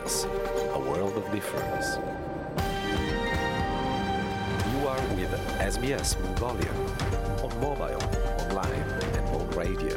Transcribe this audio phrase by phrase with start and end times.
[0.00, 0.24] SBS,
[0.74, 1.88] a world of difference.
[4.72, 5.32] You are with
[5.74, 6.72] SBS Mongolia
[7.44, 8.02] on mobile,
[8.42, 8.84] online
[9.16, 9.96] and on radio.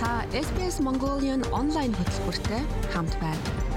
[0.00, 0.12] Та
[0.46, 2.62] SBS Mongolian онлайн хөтөлбөртэй
[2.92, 3.69] хамт байна.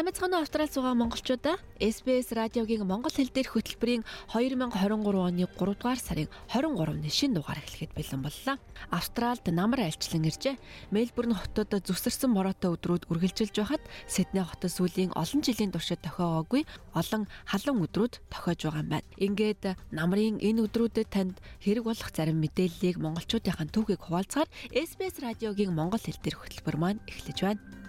[0.00, 4.00] Сайн мэцхан Австрали суугаа монголчуудаа SBS радиогийн монгол хэл дээрх хөтөлбөрийн
[4.32, 4.96] 2023
[5.28, 8.56] оны 3 дугаар сарын 23-ны шинэ дугаар эхлэхэд бэлэн боллоо.
[8.88, 10.56] Австралид намар альчлан иржээ.
[10.88, 16.64] Мельбурн хотод зүсэрсэн мороотой өдрүүд үргэлжилж байхад Сидней хотод сүүлийн олон жилийн туршид тохиогоогүй
[16.96, 19.08] олон халуун өдрүүд тохиож байгаа юм байна.
[19.20, 26.00] Ингээд намрын энэ өдрүүдэд танд хэрэг болох зарим мэдээллийг монголчуудынхаа түүхийг хуваалцахаар SBS радиогийн монгол
[26.00, 27.79] хэл дээрх хөтөлбөр маань эхлэж байна.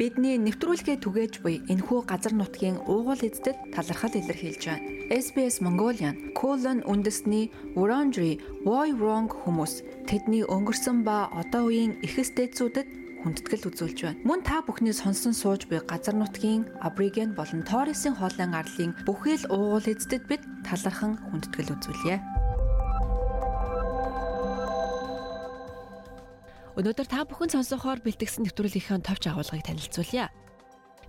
[0.00, 4.88] Бидний нэвтрүүлгээ түгээж буй энэхүү газар нутгийн уугуул эздэд талархал илэрхийлж байна.
[5.12, 12.88] SBS Mongolian Colon үндэсний Wurundjeri Woi Wurrung хүмүүс тэдний өнгөрсөн ба одоо үеийн эхэс дээдсүүдэд
[13.20, 14.24] хүндэтгэл үзүүлж байна.
[14.24, 19.84] Мөн та бүхний сонсон сууж буй газар нутгийн Абориген болон Торресын хоолойн арлын бүхэл уугуул
[19.84, 22.39] эздэд бид талархан хүндэтгэл үзүүлье.
[26.80, 30.32] Өнөөдөр та бүхэн сонсохоор бэлтгэсэн нэвтрүүлгийнхаа товч агуулгыг танилцуулъя.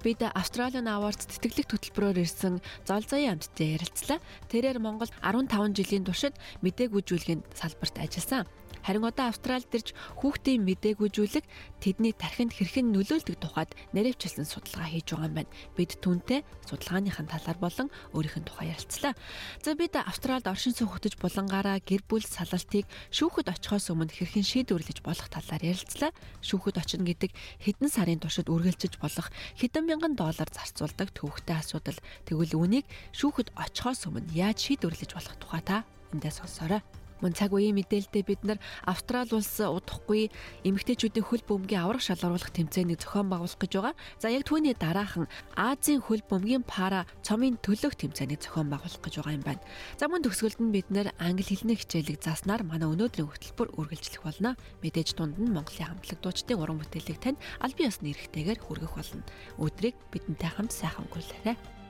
[0.03, 4.19] Бид Australian Awards тэтгэлэг хөтөлбөрөөр ирсэн зол заяа амттай ярилцлаа.
[4.52, 8.52] Тэрээр Монгол 15 жилийн туршид мэдээгүйжүүлгийн салбарт ажилласан.
[8.81, 11.45] Харин одоо Австралид ирж хүүхдийн мэдээгүйжүүлэг
[11.81, 15.53] тэдний тархинд хэрхэн нөлөөлдөг тухайд нэрвчилсэн судалгаа хийж байгаа юм байна.
[15.77, 19.13] Бид түүнтэй судалгааныхаа талаар болон өөрийнх нь тухай ярилцлаа.
[19.61, 25.27] За бид Австралид оршин хөтөж булангаараа гэр бүл салалтыг шүүхэд очихоос өмнө хэрхэн шийдвэрлэж болох
[25.29, 26.11] талаар ярилцлаа.
[26.41, 32.57] Шүүхэд очно гэдэг хэдэн сарын туршид үргэлжиж болох хэдэн мянган доллар зарцуулдаг төвөгтэй асуудал тэгвэл
[32.57, 35.77] үүнийг шүүхэд очихоос өмнө яаж шийдвэрлэж болох тухай та
[36.13, 36.81] эндээ сонсоорой.
[37.22, 40.34] Мөн цаг үеийн мэдээлэлдээ бид нар Австрали улс удахгүй
[40.66, 43.95] эмэгтэйчүүдийн хөл бөмбөгийн аврах шалгаруулах тэмцээнийг зохион байгуулах гэж байгаа.
[44.18, 49.38] За яг түүний дараахан Азийн хөл бөмбөгийн пара цомын төлөөх тэмцээнийг зохион байгуулах гэж байгаа
[49.38, 49.62] юм байна.
[50.01, 54.57] За мөн төгсгөлд нь бид нар англи хэлний хичээлийг заснаар манай өнөөдрийн хөтөлбөр үргэлжлэх болно.
[54.81, 59.22] Мэдээж дунд нь Монголын хамтлаг дуучдын уран бүтээлийг тань аль биесны эрхтэйгээр хүргэх болно.
[59.62, 61.81] Өдрийг бидэнтэй хамт сайхан өнгөрүүлээрэй.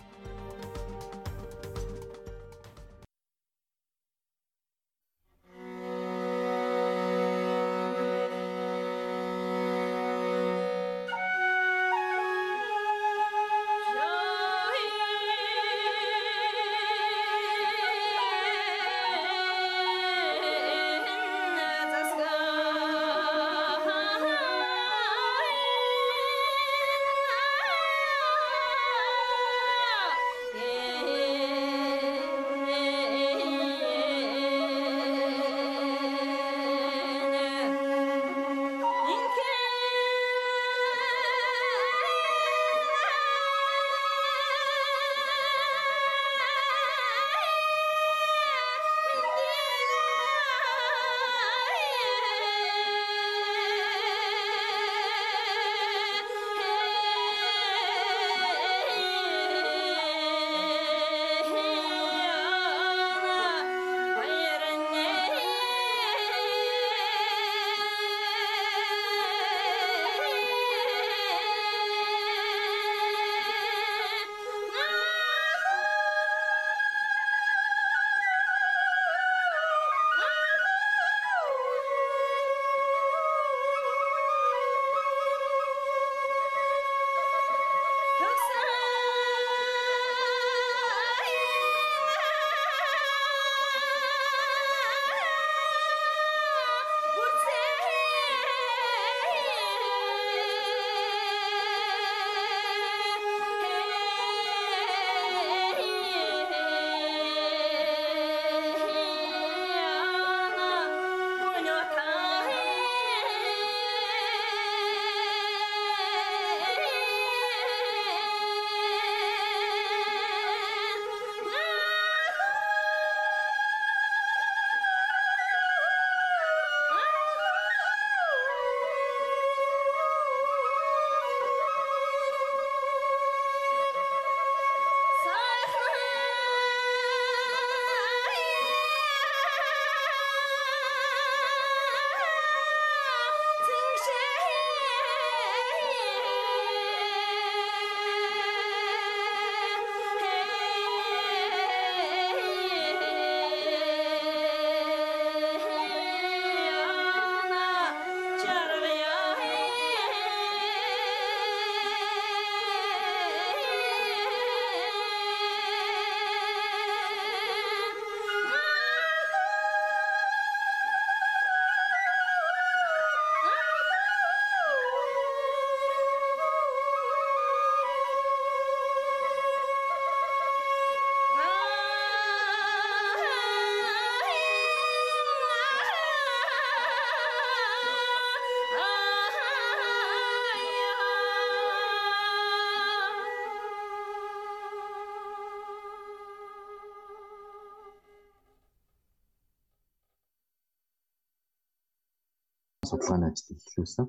[202.92, 204.08] Судалгааны ажил эхлүүлсэн.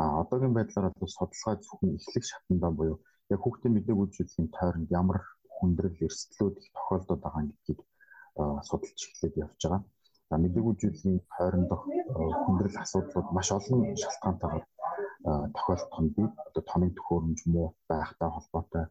[0.00, 2.98] А одоогийн байдлаар бол судалгаа зөвхөн эхлэх шатндаа буюу
[3.34, 5.18] яг хүүхдийн мэдээг үйлчлэлийн тойронд ямар
[5.56, 7.80] хүндрэл эрсдлүүд их тохиолдод байгаа гэдгийг
[8.68, 9.82] судалж эхлээд явж байгаа.
[10.30, 11.82] За мэдээг үйлчлэлийн тойрондох
[12.44, 14.64] хүндрэл асуудлууд маш олон шалтгаантайгаар
[15.56, 18.84] тохиолдох нь бид одоо тоног төхөөрөмж муу байхтай холбоотой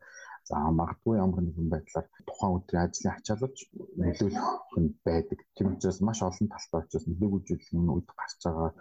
[0.47, 3.57] за магадгүй ямар нэгэн байдлаар тухайн өдрийн ажлын ачаалалч
[3.99, 4.49] нөлөөлөх
[4.81, 5.39] нь байдаг.
[5.55, 8.71] Тийм учраас маш олон талтай учраас мэдээг үйлчлэлийн үед гарч байгаа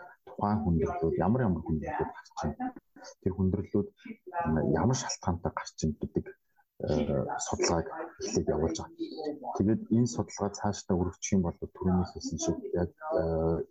[0.45, 2.69] тухайн хүндрэлүүд ямар ямар хүндрэлүүд гарч байна.
[3.25, 3.89] Тэр хүндрэлүүд
[4.81, 6.25] ямар шалтгаантай гарч байна гэдэг
[7.47, 7.87] судалгааг
[8.21, 8.93] эхлээд явуулж байгаа.
[9.57, 12.91] Тэгээд энэ судалгаа цаашдаа өргөчих юм бол түрүүнээс хэлсэн шиг яг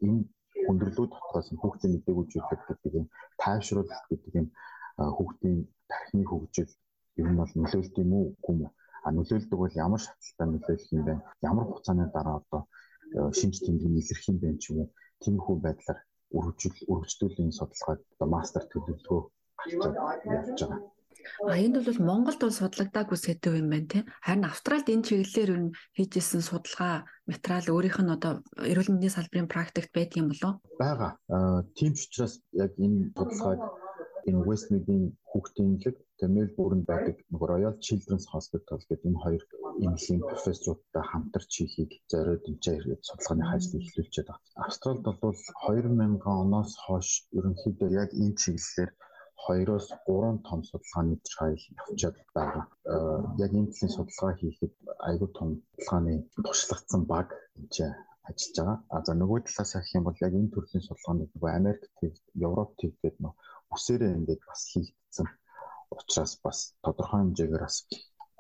[0.08, 0.22] энэ
[0.66, 3.06] хүндрэлүүд дотроос хүүхдийн мэдээг үзүүлэх гэдэг юм
[3.42, 4.48] тайвшруулах гэдэг юм
[4.98, 5.58] хүүхдийн
[5.92, 6.72] тархины хөгжил
[7.22, 8.72] ер нь бол нөлөөлт юм уу үгүй юм
[9.06, 11.14] а нөлөөлдөг бол ямар шатлалтай нөлөөлөх юм бэ
[11.50, 12.62] ямар хугацааны дараа одоо
[13.38, 14.90] шинж тэмдэг илэрх юм бэ ч юм уу
[15.22, 16.00] тийм хүү байдлаар
[16.38, 19.22] үргэлжлэл үргэлжлүүлэн судалгааг одоо мастер төлөвлөгөө
[20.38, 20.82] явж байгаа.
[21.48, 24.06] А энд бол Монголд бол судлагдаагүй сэдв юм байна тийм.
[24.26, 26.96] Харин Австралид энэ чиглэлээр ер нь хийжсэн судалгаа
[27.32, 28.34] материал өөрийнх нь одоо
[28.72, 30.54] эрүүл мэндийн салбарын практикт байдаг юм болов?
[30.84, 31.10] Бага.
[31.78, 32.34] Тийм ч учраас
[32.66, 33.62] яг энэ судалгааг
[34.30, 35.98] энэ Westmead-ийн хүүхдийн лэг
[36.36, 37.16] Мельбурнд байдаг
[37.52, 39.44] Royal Children's Hospital гэдэг энэ хоёр
[39.84, 44.38] эмнэлгийн профессорудтай хамтарч хийхийг зориод энэ судалгааны ажлыг эхлүүлж байгаа.
[44.64, 48.92] Австралид бол 2000 оноос хойш ерөнхийдөө яг энэ чиглэлээр
[49.44, 52.02] 2-оос 3 том судалгааны trial явуулж
[52.38, 52.64] байгаа.
[52.94, 52.96] Э,
[53.44, 54.74] яг энэ төрлийн судалгаа хийхэд
[55.10, 56.16] аюул том судалгааны
[56.46, 57.28] туршлагацсан баг
[57.60, 57.88] энэ
[58.30, 58.78] ажиллаж байгаа.
[58.94, 62.14] А за нөгөө талаас харах юм бол яг энэ төрлийн судалгааны нөгөө Америк төв,
[62.48, 63.34] Европ төв гэдэг нөө
[63.76, 65.28] үсээрээ ингээд бас хийгдсэн.
[65.98, 67.78] Учираас бас тодорхой хэмжээгээр бас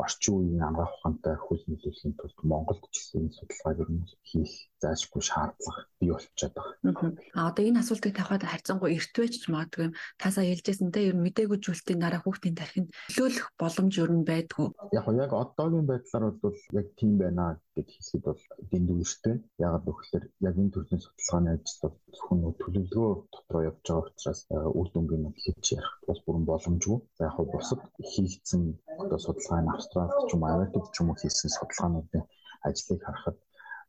[0.03, 5.23] орчин үеийн ангаах ухаантай хөл нөлөөлөхийн тулд Монголд ч гэсэн судалгааг ер нь хийх заашгүй
[5.23, 7.09] шаардлага бий болчиход байгаа.
[7.37, 9.87] А одоо энэ асуултыг тавихад харьцангуй эртвэж ч магадгүй
[10.21, 14.67] тасаа хэлжсэн те ер нь мдээгүй зүйлтийн дараа хүүхдийн тархинд нөлөөлөх боломж ер нь байдгүй.
[14.97, 17.45] Яг яг одоогийн байдлаар бол яг тийм байна
[17.75, 18.41] гэд хэлэхэд бол
[18.71, 19.33] дэндүү эртвэ.
[19.65, 24.41] Ягаад гэвэл яг энэ төрлийн судалгааны ажил бол зөвхөн төлөвлөгөө дотроо явж байгаа учраас
[24.79, 26.99] үр дүнг нь хэлж ярих бас бүрэн боломжгүй.
[27.17, 27.81] За яг бусад
[28.11, 28.61] хийгдсэн
[29.01, 32.23] одоо судалгааны Австралид ч юм Америкт ч юм уу хийсэн судалгаануудын
[32.67, 33.37] ажлыг харахад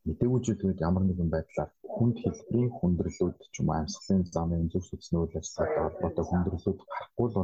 [0.09, 5.83] мэдээлжүүлгээд ямар нэгэн байдлаар хүнд хэлбэрийн хүндрэлүүд ч юм амьсгалын замын зөв сүцний үйл ажиллагаатай
[5.85, 7.37] холбоотой хүндрэлүүд гарахгүй бол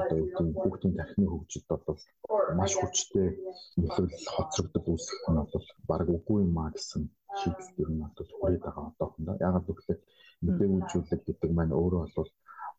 [0.00, 2.00] одоо юу гэдэг хүүхдийн тархины хөгжилд бол
[2.58, 3.28] маш хүчтэй
[3.80, 7.02] нөлөөлөл хоцрогдол үүсэх нь бол баг үгүй юм а гэсэн
[7.38, 9.36] шийдэл ер нь бол хүрээд байгаа одоохондоо.
[9.48, 10.02] Ягаад гэвэл
[10.44, 12.30] мэдээлжүүлэг гэдэг маань өөрөө бол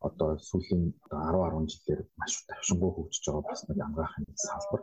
[0.08, 4.82] одоо сүүлийн 10 10 жилээр маш тавшингуй хөгжиж байгаа бас нэг ангаахын салбар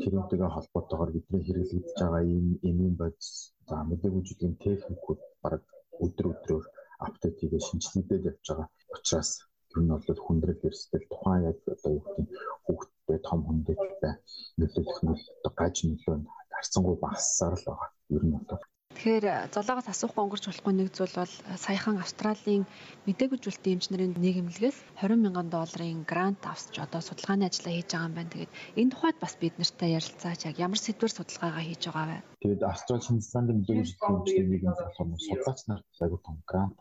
[0.00, 3.30] тэрнтэйгээ холбоотойгоор бидний хэрэглэгдэж байгаа ийм эмийн бодис
[3.68, 5.62] за мэдээлжүүлгийн техникүүд баг
[6.04, 6.64] өдөр өдрөөр
[7.06, 9.30] апдейт хийгээ шинжилгээдээ явж байгаа учраас
[9.72, 12.28] ер нь бол хүндрэл эрсдэл тухайн яг одоо юу гэдэг
[12.64, 14.18] хүүхдтэй том хүндэтгэл
[14.58, 15.18] нөлөөлөх нь
[15.58, 16.16] гаж нөлөө
[16.54, 17.90] харцангуй багассаар л байгаа.
[18.16, 18.62] Ер нь бол
[18.94, 22.62] Тэгэхээр золоогоос асуухгүй өнгөрч болохгүй нэг зүйл бол саяхан Австралийн
[23.10, 28.08] мдэггүй зүйлтийн эмч нарын нийгэмлэгээс 20 мянган долларын грант авсч одоо судалгааны ажиллаа хийж байгаа
[28.08, 28.32] юм байна.
[28.32, 32.18] Тэгээд энэ тухайд бас бид нартай ярилцаач яг ямар сэдвэр судалгаагаа хийж байгаа вэ?
[32.42, 36.78] Тэгээд Австрали Шинзландын мдэггүй зүйлтийн эмчний нийгэмлэг болохоор судлаач нар аягүй том грант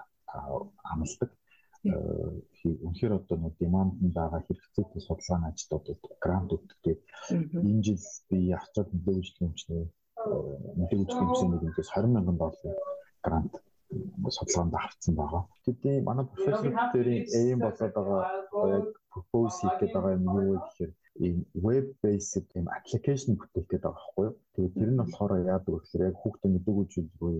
[0.94, 1.32] амлдаг.
[1.84, 1.92] Э,
[2.88, 6.80] үнэхээр одоо нэг деманднд байгаа хэрэгцээтэй судалгааны ажлуудад грант өгдөг.
[6.80, 7.02] Тэгээд
[7.68, 9.84] энэ жил би Австрали мдэггүй зүйлтийн эмчний
[10.80, 12.76] мэдээлэл хэмжээ нэгээс 20 мянган долларын
[13.26, 13.54] грант
[14.38, 15.44] судалгаанд авсан байгаа.
[15.66, 18.22] Тэдний манай профессор дээрийн aim болоод байгаа
[18.78, 20.92] яг propose хийх гэдэг байгаа юм юу гэхээр
[21.26, 24.36] ийм web based ийм application бүтээх гэдэг байгаа байхгүй юу.
[24.54, 27.36] Тэгээд тэр нь болохоор яадаг вэ гэхээр яг хүүхдийн мэдээлэл зүйлгүй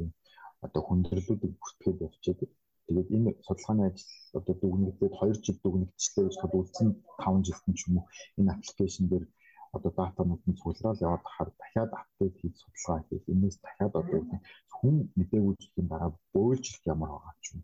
[0.66, 2.52] одоо хүндрэлүүдийг бүртгэхэд явчихдаг.
[2.88, 6.88] Тэгээд энэ судалгааны ажил одоо дүгнэгдээд 2 жил дүгнэгдчихлээ гэж бодсон
[7.24, 8.06] 5 жилд ч юм уу
[8.40, 9.26] энэ аппликейшн дээр
[9.76, 13.26] одоо датанууд нь цуглараад яваад хахаар дахиад апдейт хийж судалгаа хийх.
[13.34, 14.22] Энэс дахиад одоо
[14.78, 17.62] хүн мэдээгүйжлийн дараа бөөлжих ямар байгаа ч юм.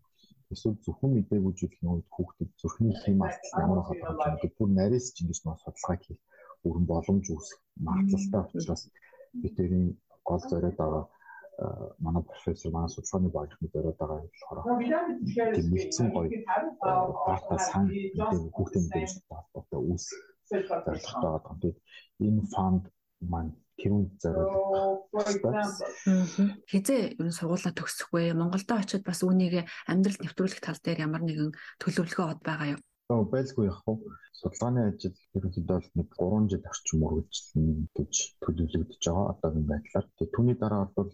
[0.53, 4.53] Эсвэл зөвхөн мэдээгүйжлийн үед хүүхдэд зүрхний хэм алдал ямар байгаа ч юм.
[4.57, 6.21] Бүр нарийнс ч ингэж нэг судалгаа хийх
[6.63, 8.83] бүрэн боломж үүсэх магадлалтай учраас
[9.41, 9.85] бидний
[10.27, 11.05] гол зориод байгаа
[12.05, 14.59] манай профессор манай судалгааны багийнхны зориод байгаа болохоор
[15.71, 16.29] нэгдсэн гоё
[17.27, 17.85] дата сан
[18.55, 21.55] хүүхдийн мэдээлэлтэй холбоотой үүсэх зорилготой байгаа.
[21.61, 21.79] Тэгээд
[22.25, 22.83] энэ фанд
[23.31, 25.71] маань тэрүүнд зориулагдах.
[26.71, 28.35] Хизээ ер нь сургуулаа төгсөх вэ?
[28.35, 31.51] Монголдо очиод бас үүнийг амьдралд нэвтрүүлэх тал дээр ямар нэгэн
[31.81, 32.81] төлөвлөгөө од байгаа юу?
[33.09, 33.97] байлгүй яг хөө
[34.39, 38.13] судалгааны ажил ерөнхийдөө нэг 3 жил орчим үргэлжлэнэ гэж
[38.43, 40.05] төлөвлөгдөж байгаа одоогийн байдлаар.
[40.13, 41.11] Тэгээ түүний дараа бол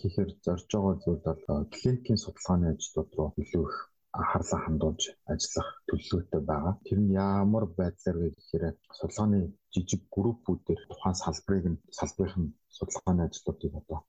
[0.00, 3.76] хийхээр зорж байгаа зүйл бол клиникийн судалгааны ажлууд руу илүү их
[4.16, 6.74] анхаарлаа хандуулж ажиллах төлөвлөгөөтэй байгаа.
[6.86, 8.64] Тэр нь ямар байдлаар вэ гэхээр
[8.98, 9.40] судалгааны
[9.72, 12.46] жижиг группүүдээр тухайн салбарыг нь салбарын
[12.76, 14.00] судалгааны ажлуудыг одоо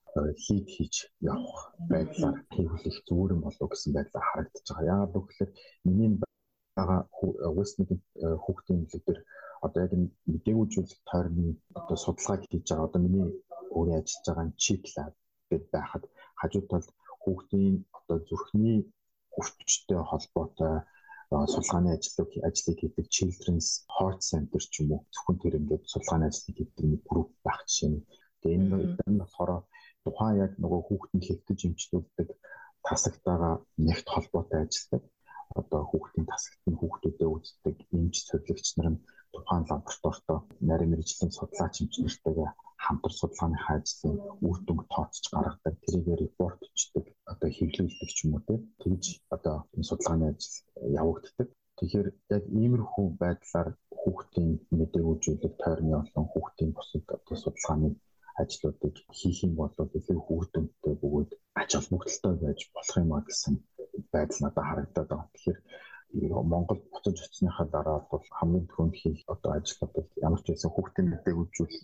[0.44, 0.94] хийд хийж
[1.32, 1.60] явах
[1.92, 4.90] байдлаар хийх зүгээр юм болов гэсэн байдлаар харагдаж байгаа.
[4.92, 6.10] Яагаад гэвэл миний
[6.76, 7.00] байгаа
[7.56, 7.90] Westmead
[8.44, 9.20] хүүхдийн имлэг дээр
[9.66, 9.92] одоо яг
[10.32, 11.48] мэдээгүүжүүлэх тойрны
[11.80, 12.88] одоо судалгааг хийж байгаа.
[12.88, 13.28] Одоо миний
[13.76, 15.12] өөрөө ажиллаж байгаа chip lab
[15.50, 16.04] гэдэг байхад
[16.40, 16.88] хажууд талд
[17.22, 18.78] хүүхдийн одоо зүрхний
[19.40, 20.74] өвчтөй холбоотой
[21.52, 26.56] судалгааны ажлыг ажлыг хийдэг Children's Heart Center ч юм уу зөвхөн тэр ингээд судалгааны ажлыг
[26.58, 28.06] хийдэг нэг групп байх жишээ нь.
[28.40, 29.52] Тэгээ энэ энэ болохоор
[30.04, 32.28] тухайн яг нөгөө хүүхдийн хэвтэж эмчлүүлдэг
[32.86, 33.54] тасагтайгаа
[33.86, 35.02] нэгт холбоотой ажилладаг
[35.60, 39.02] одоо хүүхдийн тасагт нь хүүхдүүдэд үздэг эмч цоглогч нар нь
[39.34, 42.50] тухайн лабораторитой нарийн мэрэгжлийн судлаач эмч нартайгаа
[42.84, 44.16] хамтар судалгааныхаа ажлын
[44.48, 45.74] үр дүнг тооцож гаргадаг.
[45.84, 47.04] Тэрийгэ репорт өчтдөг
[47.40, 49.04] одоо хэвлүүлдэг ч юм уу тэгж
[49.34, 50.56] одоо энэ судалгааны ажил
[51.00, 51.48] явагддаг.
[51.78, 53.68] Тэгэхээр яг иймэрхүү байдлаар
[54.00, 57.88] хүүхдийн мэдээгүүжүүлэг тойрны олон хүүхдийн бусад одоо судалгааны
[58.42, 61.30] ажлуудыг хийх юм бол илүү үр дүнтэй бөгөөд
[61.60, 63.54] ач холбогдолтой байж болох юм а гэсэн
[64.12, 65.32] байдал надад харагдаад байгаа.
[65.32, 65.58] Тэгэхээр
[66.52, 71.08] Монгол буцаж очсныхаа дараа бол хамгийн түрүүнд хийх одоо ажлууд бол ямар ч байсан хүүхдийн
[71.10, 71.82] мэдээг үзүүлэх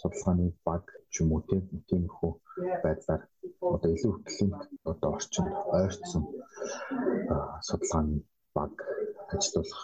[0.00, 1.42] судалгааны баг ч юм уу
[1.88, 2.32] тиймэрхүү
[2.84, 3.22] байдлаар
[3.74, 4.62] одоо илүү клиник
[5.06, 6.24] одоо орчинд ойртсон
[7.68, 8.16] судалгааны
[8.56, 8.74] баг
[9.34, 9.82] ажиллах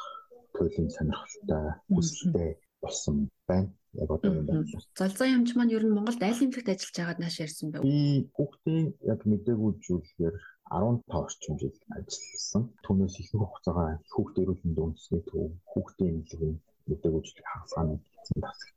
[0.54, 1.64] туйлын сонирхолтой
[1.94, 2.50] хүсэлтэй
[2.82, 3.16] болсон
[3.48, 3.70] байна.
[4.02, 4.64] Яг одоо юм байна.
[4.98, 7.82] Залзаа ямч маань ер нь Монголд айл нэмлэгт ажиллаж байгаад нааш ярьсан байв.
[7.86, 10.36] Би хүүхдийн яг мэдээгүүлжүүлэхээр
[10.72, 12.62] 15 орчим жил ажилласан.
[12.84, 16.56] Түүнээс их хугацаагаа хүүхд эрүүлэнд үндэсний төв, хүүхдийн эмнэлгийн
[16.88, 18.76] мэдээгүйчлийн хагасгааны эзэн тасагт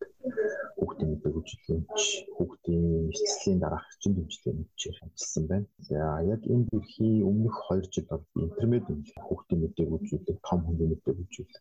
[0.79, 2.03] хүүхдийн мэдээгүйчилгэнч,
[2.35, 5.67] хүүхдийн эцэслийн дараах чинь дэмжлэгийн мэтчээр ажилласан байна.
[5.87, 6.01] За
[6.33, 8.85] яг энэ бүрхий өмнөх 2 жил бол интермед
[9.25, 11.51] хүүхдийн мэдээгүйчилэг, том хүнний мэдээгүйчилэг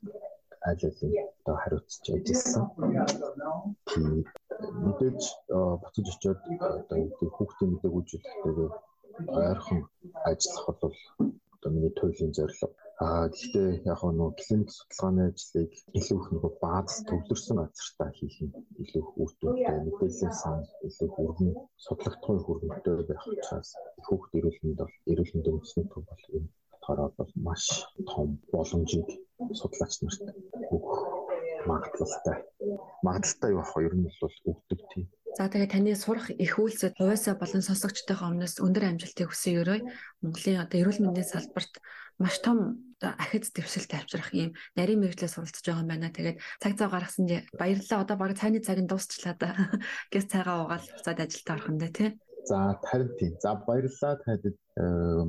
[0.68, 2.64] аль алин одоо хариуцж ажилласан.
[3.88, 4.24] Тийм
[4.84, 5.20] мэдээж
[5.82, 6.40] буцаж очиод
[6.80, 6.98] одоо
[7.36, 8.70] хүүхдийн мэдээгүйчилэгтэйгээ
[9.38, 9.80] ойрхон
[10.30, 10.94] ажиллах бол
[11.54, 12.73] одоо миний туйлын зорилго.
[13.04, 18.56] Аа гэхдээ яг нөө клиник судалгааны ажлыг илүү их нөгөө бааз төвлөрсөн газартаа хийх нь
[18.82, 20.58] илүү их үр дүнтэй мэдээллийн сан
[20.88, 21.50] илүү хүргэн
[21.84, 23.70] судалгааны хүргэнтэй байх учраас
[24.06, 27.64] хүүхд эрүүлэнд бол эрүүл мэндийн үндэсний төв бол энэ болохоор бол маш
[28.10, 29.08] том боломжийг
[29.58, 30.22] судлаач нарт
[30.74, 30.98] өгөх
[31.70, 32.36] магадлалтай.
[33.06, 33.84] Магадлалтай юу ах вэ?
[33.88, 38.62] Ер нь бол өгдөг тийм За тэгээ таны сурах их үйлсэд хувьсаа болон сонсогчтойгоо өмнөөс
[38.62, 39.82] өндөр амжилтыг хүсье өрөө.
[40.22, 41.74] Монголын одоо эрүүл мэндийн салбарт
[42.22, 46.14] маш том ахиц дэвшилт авчрах ийм нарийн мэрэгчлээ суралцж байгаа юм байна.
[46.14, 47.26] Тэгээд цаг зав гаргасан
[47.58, 48.02] баярлалаа.
[48.06, 49.50] Одоо баг цайны цаг нь дуусчлаа да.
[50.14, 52.10] Гэс цайгаа угаал буцаад ажилд орох нь тий.
[52.46, 53.34] За харин тийм.
[53.42, 54.54] За баярлалаа тайлд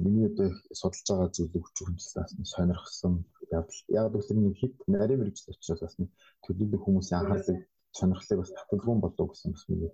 [0.05, 2.13] миний одоо судалж байгаа зүйл өгч хүндлээс
[2.53, 3.81] сонирхсан явдал.
[3.89, 5.97] Яг үсэр нэг хит нарийн мэрэгчл учраас бас
[6.45, 7.65] төлөвлөх хүмүүсийн анхаарлыг
[7.97, 9.91] сонирхлыг бас татгалзуун болов гэсэн бас миний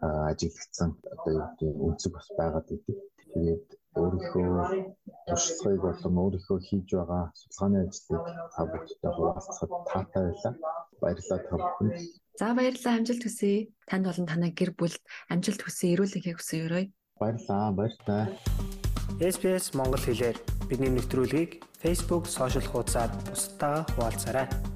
[0.00, 2.98] ажиглагдсан одоо юу гэдэг үнцэг бас байгаад идэв.
[3.32, 4.48] Тэгээд өөрийнхөө
[5.28, 8.24] туршлагыг болон өөрийнхөө хийж байгаа судалгааны ажлыг
[8.54, 10.54] та бүхэндээ хуваалцахад таатай байлаа.
[11.00, 11.96] Баярлалаа та бүхэнд.
[12.36, 13.72] За баярлалаа амжилт хүсье.
[13.88, 16.86] Танд болон танай гэр бүлд амжилт хүсье, эрүүл энхийг хүсье өрөөе.
[17.20, 17.72] Баярлалаа.
[17.72, 18.24] Баярлалаа.
[19.16, 20.36] SPS Монгол хэлээр
[20.68, 24.75] бидний нэвтрүүлгийг Facebook сошиал хуудасаар бусдаа хуваалцаарай.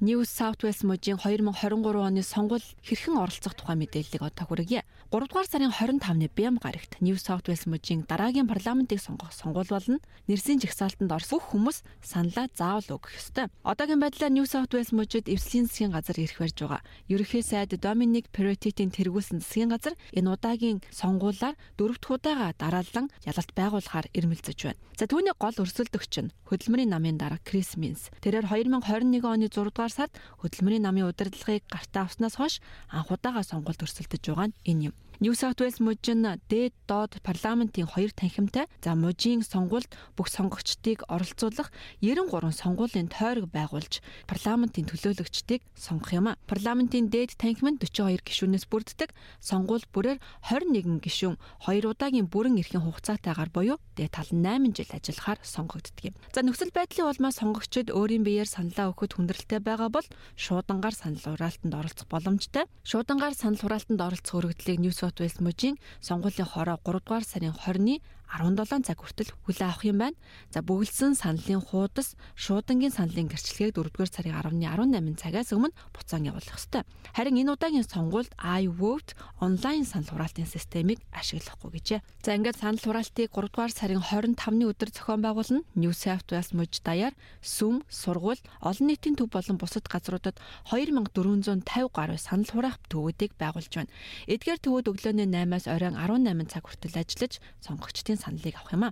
[0.00, 4.82] New South Wales мужийн 2023 оны сонгуул хэрхэн оролцох тухай мэдээллийг одоо хүргье.
[5.14, 10.02] 3 дугаар сарын 25-ны Бям гарагт New South Wales мужийн дараагийн парламентыг сонгох сонгуул болно.
[10.26, 13.46] Нэрсийн жагсаалтанд орсон хүмүүс саналаа заавал өгөх ёстой.
[13.62, 16.82] Одоогийн байдлаар New South Wales мужид эвслийн засгийн газар ирэх барьж байгаа.
[17.06, 24.10] Ерөнхий сайд Dominic Perrottet-ийн тэргүүлсэн засгийн газар энэ удаагийн сонгуулаар дөрөвт удаага дараалан ялалт байгуулахаар
[24.10, 24.82] ирмэлзэж байна.
[24.98, 28.14] За түүний гол өрсөлдөгч нь хөдөлмөрийн намын дарга Крис Минс.
[28.22, 33.84] Тэрээр 2021 оны 6 дугаар сард хөдөлмөрийн намын удирдлагыг гартаа авснаас хойш анх удаага сонгуульд
[33.84, 34.94] өрсөлдөж байгаа нь энэ юм.
[35.20, 39.86] New South Wales мужийн дээд доод парламентын хоёр танхимтай за мужийн сонгуульд
[40.18, 41.70] бүх сонгогчдыг оролцуулах
[42.02, 46.38] 93 сонгуулийн тойрог байгуулж парламентын төлөөлөгчдийг сонгох юм а.
[46.50, 49.14] Парламентын дээд танхим нь 42 гишүүнээс бүрддэг.
[49.38, 50.18] Сонгуул бүрээр
[50.50, 56.14] 21 гишүүн 2 удаагийн бүрэн эрхийн хугацаатайгаар буюу дээд тал 8 жил ажиллахаар сонгогддог юм.
[56.34, 61.74] За нөхцөл байдлын улмаас сонгогчид өөрийн биеэр саналаа өгөхөд хүндрэлтэй байгаа бол шуудангаар санал хураалтанд
[61.74, 62.66] оролцох боломжтой.
[62.82, 68.00] Шуудангаар санал хураалтанд оролцох өргөдлийг New South Wales мужийн сонгуулийн хороо 3 дугаар сарын 20-ны
[68.30, 70.18] 17 цаг хүртэл хүлээн авах юм байна.
[70.50, 76.58] За бөглсөн саналын хуудас шуудангийн саналын гэрчлэгийг 4-р сарын 10-ны 18 цагаас өмнө буцаан явуулах
[76.58, 76.82] ёстой.
[77.14, 82.00] Харин энэ удаагийн сонгуульд iVote онлайн санал хураалтын системийг ашиглахгүй гэжээ.
[82.26, 85.62] За ингээд санал хураалтыг 3-р сарын 25-ны өдөр зохион байгуулна.
[85.78, 90.40] New South Wales мужид даяар сүм, сургууль, олон нийтийн төв болон бусад газруудад
[90.74, 93.92] 2450 гаруй санал хураах төвүүдийг байгуулж байна.
[94.26, 98.90] Эдгээр төвүүд өглөөний 8-аас оройн 18 цаг хүртэл ажиллаж сонгогчдын саналыг авах юм а.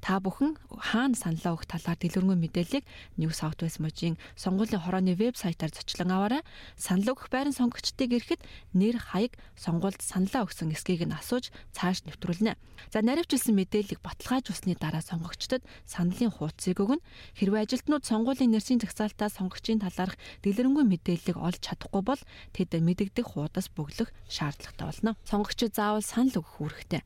[0.00, 2.84] Та бүхэн хаана саналаа өгөх талаар дэлгэрэнгүй мэдээллийг
[3.20, 6.42] New South Wales мужийн сонгуулийн хорооны вебсайтаар зочлон аваарай.
[6.76, 8.40] Санал өгөх байран сонгогчдыг ирэхэд
[8.72, 12.56] нэр хаяг сонгуульд саналаа өгсөн эсгийг нь асууж цааш нэвтрүүлнэ.
[12.92, 17.02] За наривчилсан мэдээллийг баталгаажуулсны дараа сонгогчдод саналын хуудсыг өгнө.
[17.36, 22.22] Хэрвээ ажилтнууд сонгуулийн нэрсийн жагсаалтаа сонгогчийн талаарх дэлгэрэнгүй мэдээллийг олж чадахгүй бол
[22.54, 25.10] тэд мэдэгдэх хуудас бөглөх шаардлагатай болно.
[25.26, 27.02] Сонгогчид заавал санал өгөх үүрэгтэй.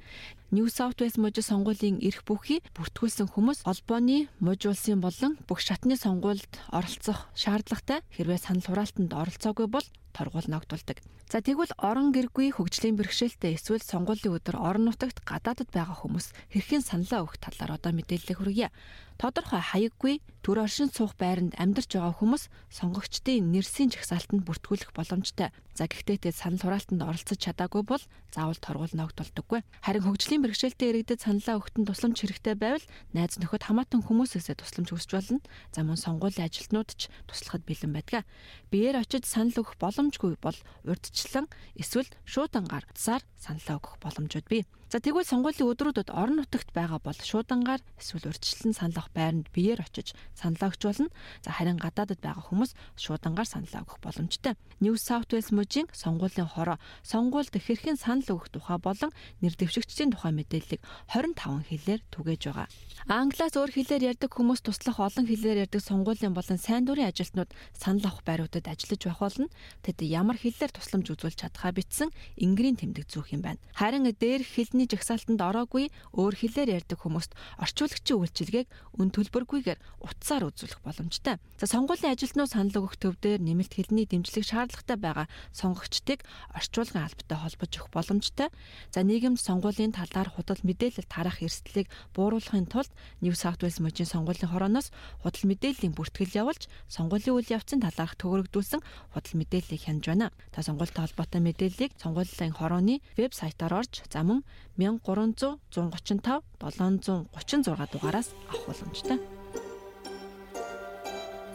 [0.52, 5.97] New South Wales мужид сонгуулийн эрх бүхий бүртгүүлсэн хүмүүс холбооны мужи улсын болон бүх шатны
[5.97, 8.04] сонгуульд оролцох шаардлагатай.
[8.12, 11.00] Хэрвээ санал хураалтанд оролцоогүй бол торгуул ногдуулдаг.
[11.32, 16.85] За тэгвэл орон гэргүй хөгжлийн бэрхшээлтэй эсвэл сонгуулийн өдөр орон нутагт гадаадд байгаа хүмүүс хэрхэн
[16.85, 18.68] саналаа өгөх талаар одоо мэдээлэл хүргье.
[19.16, 25.54] Тодорхой хаяггүй төр оршин суух байранд амьдарч байгаа хүмүүс сонгогчдын нэрсийн жагсаалтанд бүртгүүлэх боломжтой.
[25.78, 28.02] За гэхдээ тэд санал хураалтанд оролцож чадаагүй бол
[28.34, 29.62] заавал торгуул ногдуулдаггүй.
[29.86, 35.10] Харин хөгжлийн бэрхшээлтэй иргэдэд саналаа өгөхөнд тусламж хэрэгтэй байвал найз нөхөд хамаатан хүмүүсээсээ тусламж хүсч
[35.14, 35.40] болно.
[35.71, 38.26] За мөн сонгуулийн ажилтнууд ч туслахад бэлэн байдаг.
[38.75, 41.47] Биеэр очиж санал өгөх боломжгүй бол урьдчилан
[41.78, 44.67] эсвэл шуудангаар утсаар саналаа өгөх боломжууд бий.
[44.93, 49.81] За тэгвэл сонгуулийн өдрүүдэд орон нутагт байгаа бол шуудангаар эсвэл урьдчилан санал авах байранд биеэр
[49.81, 51.09] очиж саналаа өгч болно.
[51.41, 54.52] За харин гадаадд байгаа хүмүүс шуудангаар саналаа өгөх боломжтой.
[54.85, 56.76] New South Wales мужийн сонгуулийн хороо
[57.09, 62.69] сонгуульд хэрхэн санал өгөх тухай болон нэр дэвшигчдийн тухай мэдээллийг 25 хэлээр түгээж байгаа.
[63.09, 68.13] Англиас өөр хэлээр ярьдаг хүмүүс туслах олон хэлээр ярьдаг сонгуулийн болон сайн дурын ажилтнууд санал
[68.13, 69.49] авах байруудад ажиллаж байх болно.
[69.81, 73.63] Тэд ямар хэлээр тусламж үзүүлж чадхаа бичсэн ингэрийн тэмдэг зүүх юм байна.
[73.73, 78.66] Харин дээр хэлний хэлний жагсаалтанд ороогүй өөр хэлээр ярьдаг хүмүүст орчуулагчийн үйлчилгээг
[78.99, 81.38] үн төлбөргүйгээр утсаар үзүүлэх боломжтой.
[81.54, 86.26] За сонгуулийн ажилтнууд санал өгөх төвдөр нэмэлт хэлний дэмжлэг шаардлагатай байгаа сонгогчдыг
[86.58, 88.49] орчуулгын албатай холбож өгөх боломжтой.
[88.90, 91.86] За нийгэмд сонгуулийн талаар худал мэдээлэл тарах эрсдлийг
[92.18, 92.90] бууруулахын тулд
[93.23, 94.90] New South Wales мужийн сонгуулийн хорооноос
[95.23, 98.82] худал мэдээллийн бүртгэл явуулж сонгуулийн үйл явцын талаарх төвөрөгдүүлсэн
[99.14, 100.34] худал мэдээллийг хянаж байна.
[100.50, 104.42] Та сонгуультай холбоотой мэдээллийг сонгуулийн хорооны вебсайтаар орж за мөн
[104.76, 109.21] 1300 135 736 дугаараас авах боломжтой.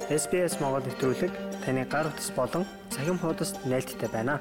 [0.07, 1.33] SBS Монгол нэвтрүүлэг
[1.65, 4.39] таны гар утас болон цахим хуудасд нийлдэхтэй байна.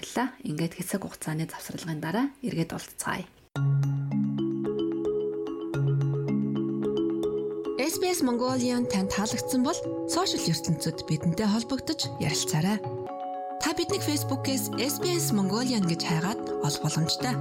[0.00, 0.32] Баярлалаа.
[0.44, 3.24] Ингээд хэсэг хугацааны завсралгын дараа эргээд уулзцаая.
[7.76, 9.76] SBS Mongolian танд таалагдсан бол
[10.08, 12.78] сошиал ертөнцид бидэнтэй холбогдож ярилцаарай.
[13.60, 17.34] Та биднийг Facebook-ээс SBS Mongolian гэж хайгаад олох боломжтой.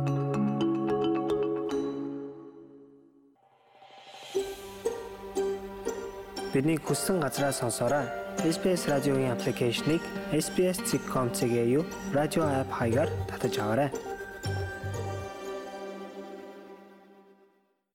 [6.52, 8.29] Бидний хүссэн газраа сонсоорой.
[8.40, 10.00] SBS радиогийн аппликейшнийг
[10.32, 13.92] SBS.com.cg юу радио апп хаягаар татаж аваарай.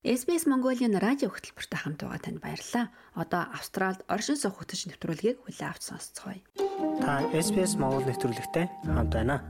[0.04, 2.92] SBS Mongolian радио хөтөлбөртэй хамт байгаа танд баярлалаа.
[3.16, 6.44] Одоо Австралид оршин суух хөтөч нэвтрүүлгийг хүлээн авч сонсцгоё.
[7.00, 9.40] Та SBS Монгол нэвтрүүлэгтэй хамт байна.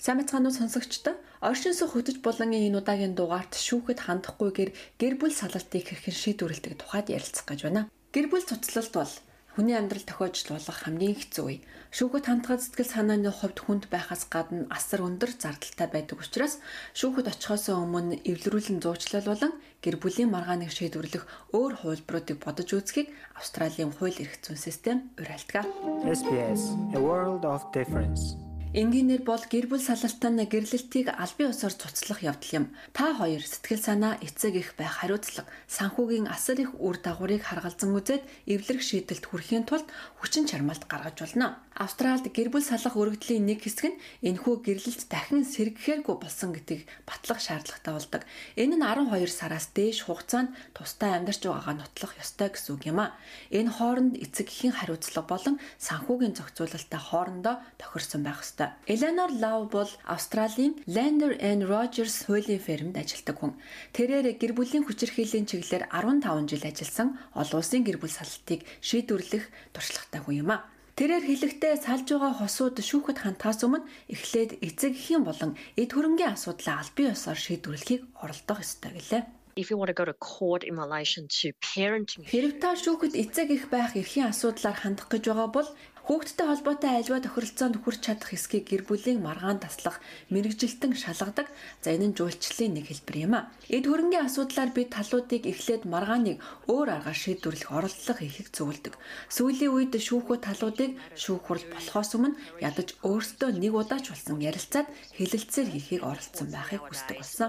[0.00, 5.84] Сайн мэцгаанууд сонсогчдоо оршин суух хөтөч булангийн энэ удаагийн дугаарт шүүхэд хандахгүйгээр гэр бүл салалтыг
[5.92, 7.92] хэрхэн шийдвэрлэдэг тухайд ярилцах гэж байна.
[8.16, 9.12] Гэр бүл цуцлалт бол
[9.54, 11.62] хүний амьдрал тохиож болох хамгийн хэцүү үе.
[11.94, 16.58] Шүүхэд хандхад сэтгэл санааны хувьд хүнд байхаас гадна асар өндөр зардалтай байдаг учраас
[16.98, 23.94] шүүхэд очихоос өмнө эвлэрүүлэн зуучлал болон гэр бүлийн маргааныг шийдвэрлэх өөр хувилбаруудыг бодож үзхийг Австралийн
[23.94, 25.70] хууль эрх зүйн систем уриалдаг.
[26.02, 32.50] SBS A World of Difference Энгийнээр бол гэр бүл салалтан гэрлэлтийг албан ёсоор цуцлах явдал
[32.58, 32.66] юм.
[32.90, 38.26] Та хоёр сэтгэл санаа эцэг их байх хариуцлага, санхүүгийн асар их үр дагаврыг харгалзан үзээд
[38.50, 39.86] эвлэрэх шийдэлт хүрэхийн тулд
[40.18, 41.62] хүчин чармаалт гаргаж болно.
[41.74, 47.42] Австралид гэр бүл салах өргөдлийн нэг хэсэг нь энэхүү гэрлэлт дахин сэргэхээргүй болсон гэдгийг батлах
[47.42, 48.22] шаардлагатай болдог.
[48.54, 53.18] Энэ нь 12 сараас дээш хугацаанд тусдаа амьдарч байгаагаа нотлох ёстой гэсэн үг юм а.
[53.50, 58.86] Энэ хооронд эцэг эхийн хариуцлага болон санхүүгийн зохицуулалттай хоорондоо тохирсон байх ёстой болтой.
[58.86, 63.52] Eleanor Lau бол Австралийн Lander and Rogers хуулийн фермд ажилладаг хүн.
[63.92, 70.20] Тэрээр гэр бүлийн хүчирхийллийн чиглэлээр 15 жил ажилласан олон улсын гэр бүл салтыг шийдвэрлэх туршлагатай
[70.22, 70.64] хүн юм а.
[70.94, 73.82] Тэрээр хэлэхдээ салж байгаа хосууд шүүхэд хантаас өмнө
[74.14, 79.22] эхлээд эцэг эхийн болон эд хөрөнгийн асуудлаа албан ёсоор шийдвэрлэхийг оролдох ёстой гэлээ.
[79.56, 83.50] if you want to go to court in relation to parenting Хэрэг та шүүхэд эцэг
[83.50, 85.68] их байх эрхийн асуудлаар хандах гэж байгаа бол
[86.04, 91.48] Хүүхдтэй холбоотой альва тохиролцоонд хүрч чадах хэсгийг гэр бүлийн маргаан таслах мэрэгжилтэн шалгадаг.
[91.80, 93.48] За энэ нь жуулчлалын нэг хэлбэр юм а.
[93.72, 99.00] Эд хөрөнгийн асуудлаар бид талуудыг эхлээд маргааныг өөр аргаар шийдвэрлэх оролдлого хийхийг зөвлөдөг.
[99.32, 106.04] Сүүлийн үед шүүхүү талуудыг шүүхүрл болохоос өмнө ядаж өөрсдөө нэг удаач болсон ярилцаад хэлэлцээр хийхийг
[106.04, 107.48] оролцсон байхыг хүсдэг болсон.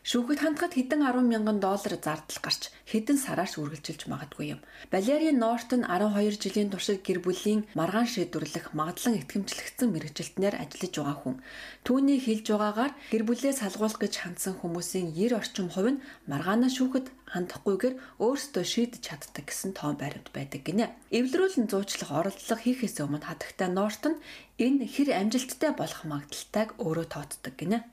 [0.00, 4.60] Шүүхэд хандхад хэдэн 10 мянган доллар зардал гарч хэдэн сараар үргэлжилж магадгүй юм.
[4.88, 11.36] Валери Нортон 12 жилийн туршид гэр бүлийн маргаан шийдвэрлэх магадлан итгэмжлэгдсэн мэрэгжилтнээр ажиллаж байгаа хүн.
[11.84, 17.06] Түүний хэлж байгаагаар гэр бүлээ салгуулах гэж хандсан хүмүүсийн 90 орчим хувь нь маргаанаа шүүхэд
[17.36, 20.96] хандахгүйгээр өөрсдөө шийдэж чаддаг гэсэн тоон баримт байдаг гинэ.
[21.12, 24.16] Эвлэрүүлэн зуучлах оролдлого хийхээс өмнө хатагтай Нортон
[24.56, 27.84] энэ хэр амжилттай болох магадaltaйг өөрөө тооцдог гинэ.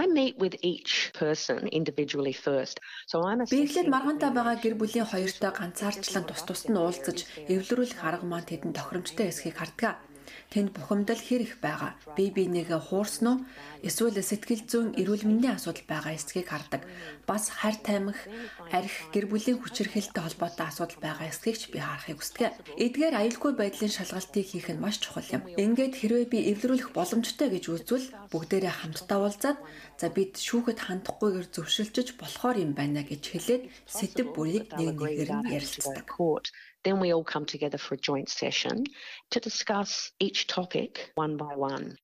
[0.00, 2.76] I meet with each person individually first.
[3.10, 7.18] So I'm Биеглээд маргаантай байгаа гэр бүлийн хоёртой ганцаарчлан тус тусд нь уулзаж
[7.54, 9.94] эвлэрүүлэх арга маань тэдэнд тохиромжтой эсхийг харддаг.
[10.50, 11.94] Тэнд бухимдал хэр их байгаа.
[12.18, 13.38] Бие биенийгээ хуурсан уу?
[13.86, 16.82] Эсвэл сэтгэл зүйн эрүүл мэндийн асуудал байгаа эсхийг хардаг.
[17.22, 18.18] Бас харь таймх,
[18.74, 22.50] арх, гэр бүлийн хүчирхээлтэй холбоотой асуудал байгаа эсхийг ч би харахыг хүсдэг.
[22.82, 25.46] Эдгээр аюулгүй байдлын шалгалтыг хийх нь маш чухал юм.
[25.54, 29.58] Ингээд хэрвээ би эвлэрүүлэх боломжтой гэж үзвэл бүгдээрээ хамтдаа уулзаад
[30.02, 35.50] за бид шүүхэд хандахгүйгээр зөвшөлдөж болохоор юм байна гэж хэлээд сэтэв бүрийг нэг нэгээр нь
[35.54, 36.10] ярилцдаг.
[36.82, 38.84] Then we all come together for a joint session
[39.30, 41.98] to discuss each topic one by one.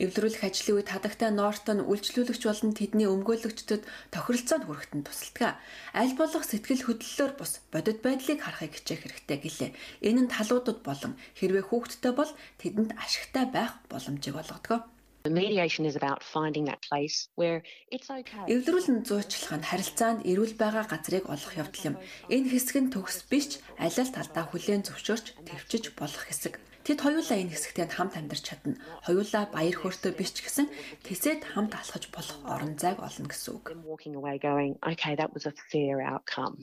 [0.00, 3.82] Эвлэрүүлэх ажлын үед хадагтай Нортон үйлчлүүлэгч болон тэдний өмгөөлөгчдөд
[4.14, 5.60] тохиролцоонд хүрэхэд нь тусалдаг.
[5.92, 9.70] Аль болох сэтгэл хөдлөлөөр бус бодит байдлыг харахыг хичээх хэрэгтэй гэлээ.
[10.08, 12.32] Энэ нь талуудад болон хэрвээ хүүхдтэй бол
[12.62, 14.88] тэдэнд ашигтай байх боломжийг олгодог.
[15.28, 18.44] Mediation is about finding that place where it's okay.
[18.48, 21.96] Эвлэрүүлэн зуучлах нь харилцаанд эрүүл байгаа газрыг олох явдал юм.
[22.32, 26.56] Энэ хэсэг нь төгс биш, аль аль талдаа хүлээн зөвшөөрч төвчж болох хэсэг.
[26.80, 28.80] Тэд хоёулаа энэ хэсэгт хамт амьдарч чадна.
[29.04, 30.72] Хоёулаа баяр хөөртэй биш ч гэсэн
[31.04, 33.76] тэсэд хамт алхаж болох орон зайг олно гэсэн үг.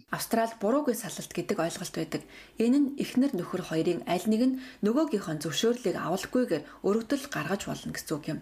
[0.10, 2.22] Австрал буруугүй салалт гэдэг ойлголт байдаг.
[2.58, 8.14] Энэ нь эхнэр нөхөр хоёрын аль нэг нь нөгөөгийнхөө зөвшөөрлийг авалгүйгээр өргөдөл гаргаж болно гэсэн
[8.18, 8.40] үг юм.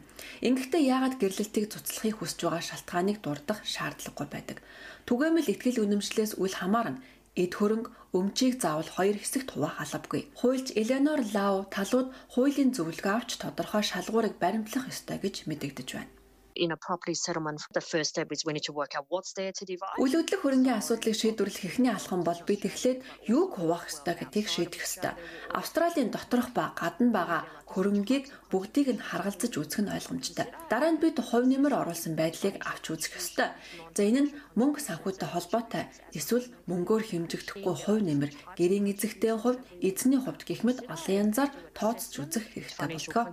[0.48, 4.58] Ингэхдээ яагаад гэрлэлтийг цуцлахыг хүсэж байгаа шалтгааныг дурдах шаардлагагүй байдаг.
[5.06, 7.04] Түгээмэл ихтгэл үнэмшлээс үл хамааран
[7.36, 10.32] эд хөрөнгө өмчийг заавал хоёр хэсэгт хуваах албагүй.
[10.40, 16.12] Хуульч Эленор Лау талууд хуулийн зөвлөгөө авч тодорхой шалгуурыг баримтлах ёстой гэж мэдэгдэж байна.
[16.58, 19.52] In a property settlement, the first step is we need to work out what's there
[19.52, 20.00] to divide.
[20.00, 24.88] Үйл хөдлөх хөрөнгөний асуудлыг шийдвэрлэх эхний алхам бол бид эхлээд юуг хуваах ёстой гэдгийг шийдэх
[24.88, 25.20] ёстой.
[25.52, 30.48] Австралийн доторх ба гадна байгаа хөрөнгийг бүгдийг нь харгалзаж үзэх нь ойлгомжтой.
[30.72, 33.52] Дараа нь бид хувь нэмэр оруулсан байдлыг авч үзэх ёстой.
[33.92, 40.22] За энэ нь мөнгө санхүүтэй холбоотой эсвэл мөнгөөр хэмжигдэхгүй хувь нэмэр, гэрийн эзэгтэй хувьд, эзний
[40.24, 43.28] хувьд гэх мэт олон янзаар тооцож үзэх хэрэгтэй болдог.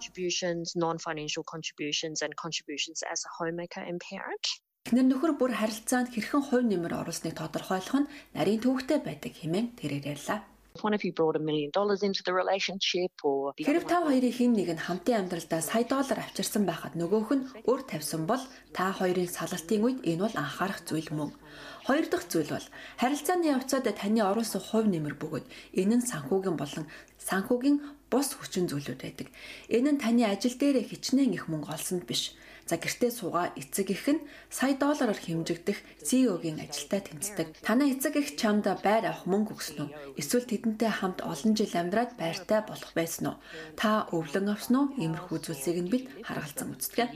[3.12, 4.44] As a homemaker and parent.
[4.88, 10.16] Эхнэр нөхөр бүр харилцаанд хэрхэн хувь нэмэр оруулсныг тодорхойлох нь нарийн төвөгтэй байдаг хэмээн тэрээр
[10.16, 10.40] ярьлаа.
[10.80, 14.56] One of you brought a million dollars into the relationship or Хэрэг та хоёрын хин
[14.56, 18.40] нэг нь хамтын амьдралдаа сая доллар авчирсан байхад нөгөөх нь өөр тавьсан бол
[18.72, 21.36] та хоёрын салалтын үед энэ бол анхаарах зүйл мөн.
[21.84, 25.46] Хоёр дахь зүйл бол харилцааны явцад таны оруулсан хувь нэмэр бөгөөд
[25.76, 26.88] энэ нь санхүүгийн болон
[27.28, 27.76] санхүүгийн
[28.08, 29.28] бус хүчин зүйлүүд байдаг.
[29.68, 32.32] Энэ нь таны ажил дээрээ хичнээн их мөнгө олсонд биш
[32.66, 37.46] За гэртээ суугаа эцэг их нь сая доллараар хэмжигдэх CEO-гийн ажилтай тэнцдэг.
[37.66, 39.90] Танай эцэг их чамд байр авах мөнгө өгсөн үү?
[40.20, 43.36] Эсвэл тэдэнтэй хамт олон жил амьдраад байртай болох байсан уу?
[43.74, 44.86] Та өвлөн авсан уу?
[45.02, 47.10] Иймэрхүү зүйлсийг нь бид харгалзан үздэг.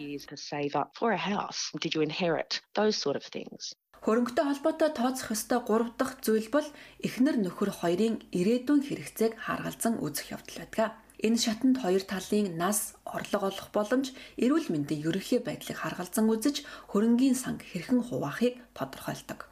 [1.82, 2.60] Did you inherit?
[2.74, 3.76] Those sort of things.
[4.06, 6.68] Хөрөнгөтэй холбоотой тооцох ёстой гурав дахь зүйл бол
[7.02, 10.94] эхнэр нөхөр хоёрын ирээдүйн хэрэгцээг харгалзан үзэх явдал байдаг.
[11.16, 17.32] Энэ шатанд хоёр талын нас, орлого олох боломж, эрүүл мэндийн ерөнхий байдлыг харгалзан үзэж хөрөнгийн
[17.32, 19.48] санг хэрхэн хуваахыг тодорхойлдог.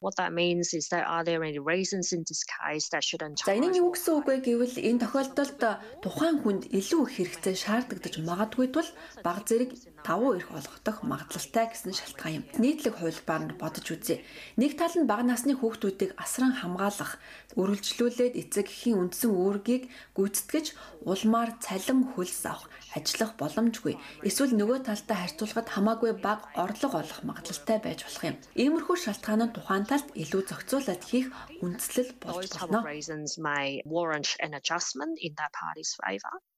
[3.48, 5.60] За энэ нь юу гэсэн үг вэ гэвэл энэ тохиолдолд
[6.04, 8.88] тухайн хүнд илүү их хэрэгцээ шаардагдаж магадгүй тул
[9.24, 9.72] баг зэрэг
[10.04, 12.44] давуу эрх олгох магадлалтай гэсэн шалтгаан юм.
[12.60, 14.20] Нийтлэг хувилбаар нь бодож үзье.
[14.60, 17.16] Нэг тал нь бага насны хүүхдүүдийг асран хамгаалах,
[17.56, 20.66] үргэлжлүүлээд эцэг эхийн үндсэн үүргийг гүйцэтгэж
[21.06, 23.94] улмаар цалин хөлс авах, ажиллах боломжгүй.
[24.22, 28.36] Эсвэл нөгөө талтай харьцуулахад хамаагүй бага орлого олох магадлалтай байж болох юм.
[28.54, 31.28] Иймэрхүү шалтгаан нь тухайн талд илүү зохицуулаад хийх
[31.64, 32.82] үндслэл болж болно.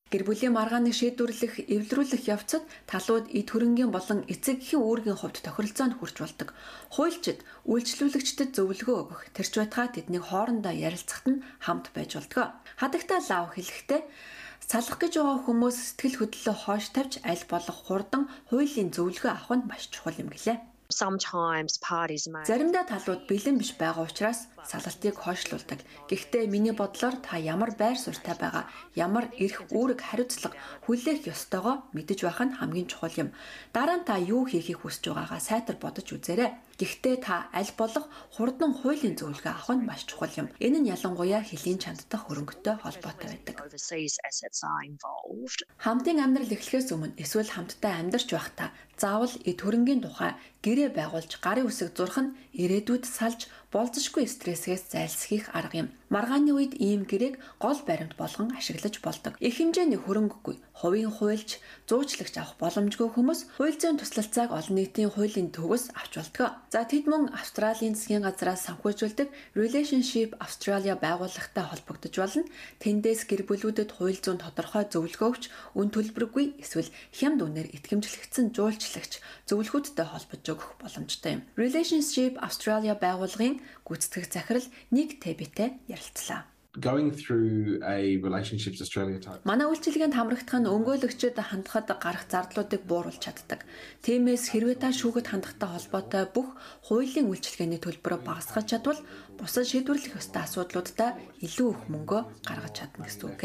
[0.07, 5.99] Гэр бүлийн маргааныг шийдвэрлэх, эвлэрүүлэх явцад талууд эд хөрөнгийн болон эцэг эхийн үүргийн хувьд тохиролцоонд
[5.99, 6.49] хүрч болдог.
[6.95, 12.55] Хуульчид үйлчлүүлэгчдэд зөвлөгөө өгөх, тэрч байтгаа тэднийг хоорондоо ярилцахад нь хамт байж болдог.
[12.79, 14.03] Хадагтаа лав хэлэхдээ
[14.67, 19.69] салах гэж байгаа хүмүүс сэтгэл хөдлөлөө хоош тавьж аль болох хурдан хуулийн зөвлөгөө авах нь
[19.71, 20.59] маш чухал юм гэлээ.
[20.91, 25.81] Sometimes parties may Заримдаа талууд бэлэн биш байгаа учраас салалтыг хойшлуулдаг.
[26.11, 32.19] Гэхдээ миний бодлоор та ямар байр суурьтай байгаа, ямар эрх үүрэг хариуцлага хүлээх ёстойгоо мэдэж
[32.27, 33.31] байх нь хамгийн чухал юм.
[33.71, 36.51] Дараа нь та юу хийхийг хүсэж байгаагаа сайтар бодож үзээрэй.
[36.77, 38.05] Гэхдээ та аль болох
[38.37, 40.53] хурдан хуулийн зөвлөгөө авах нь маш чухал юм.
[40.61, 43.57] Энэ нь ялангуяа хөлийн чандтай хөрөнгөтэй холбоотой байдаг.
[45.81, 48.69] Хамтын амьдрал эхлэхээс өмнө эсвэл хамтдаа амьдарч байхдаа
[49.01, 50.33] заавал эд хөрөнгийн тухай
[50.65, 55.89] гэрээ байгуулж гарын үсэг зурх нь ирээдүйд салж болзошгүй стрессээс зайлсхийх арга юм.
[56.09, 59.37] Маргааны үед ийм гэрээг гол баримт болгон ашиглаж болдог.
[59.43, 65.51] Их хэмжээний хөрөнгөгүй, хувийн хуульч, зуучлагч авах боломжгүй хүмүүс хууль зүйн туслалцааг олон нийтийн хуулийн
[65.53, 66.57] төвөөс авч болдог.
[66.73, 72.49] За тэд мөн Австралийн засгийн газраас санхүүжүүлдэг Relationship Australia байгууллагатай холбогдож болно.
[72.81, 79.19] Тэндээс гэр бүлүүдэд хууль зүйн тодорхой зөвлөгөө өгч үн төлбөргүй эсвэл хямд үнээр итгэмжлэгдсэн жуулчлагч
[79.51, 81.43] зөвлөхүүдтэй холбож өгөх боломжтой юм.
[81.59, 86.47] Relationship Australia байгууллагын гүйцэтгэх захирал нэг тэбитэй ярилцлаа.
[86.81, 93.21] going through a relationships Australia type Манай үйлчилгээнд хамрагдах нь өмгөөлөгчөд хандхад гарах зардлуудыг бууруулж
[93.25, 93.65] чаддаг.
[94.05, 96.49] Тиймээс хэрвээ та шүүхэд хандахтай холбоотой бүх
[96.85, 99.01] хуулийн үйлчилгээний төлбөрөө багасгах чадвал
[99.39, 101.11] бусад шийдвэрлэх ёстой асуудлуудаа
[101.45, 102.19] илүү их мөнгө
[102.49, 103.41] гаргаж чадна гэсэн үг.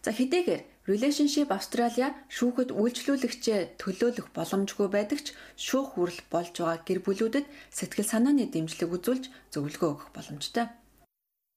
[0.00, 7.00] За хэдийгээр Relationship Australia шүүхэд үйлчлүүлэгчээ төлөөлөх боломжгүй байдаг ч шүүх хүрэл болж байгаа гэр
[7.04, 10.66] бүлүүдэд сэтгэл санааны дэмжлэг үзүүлж зөвлөгөө өгөх боломжтой.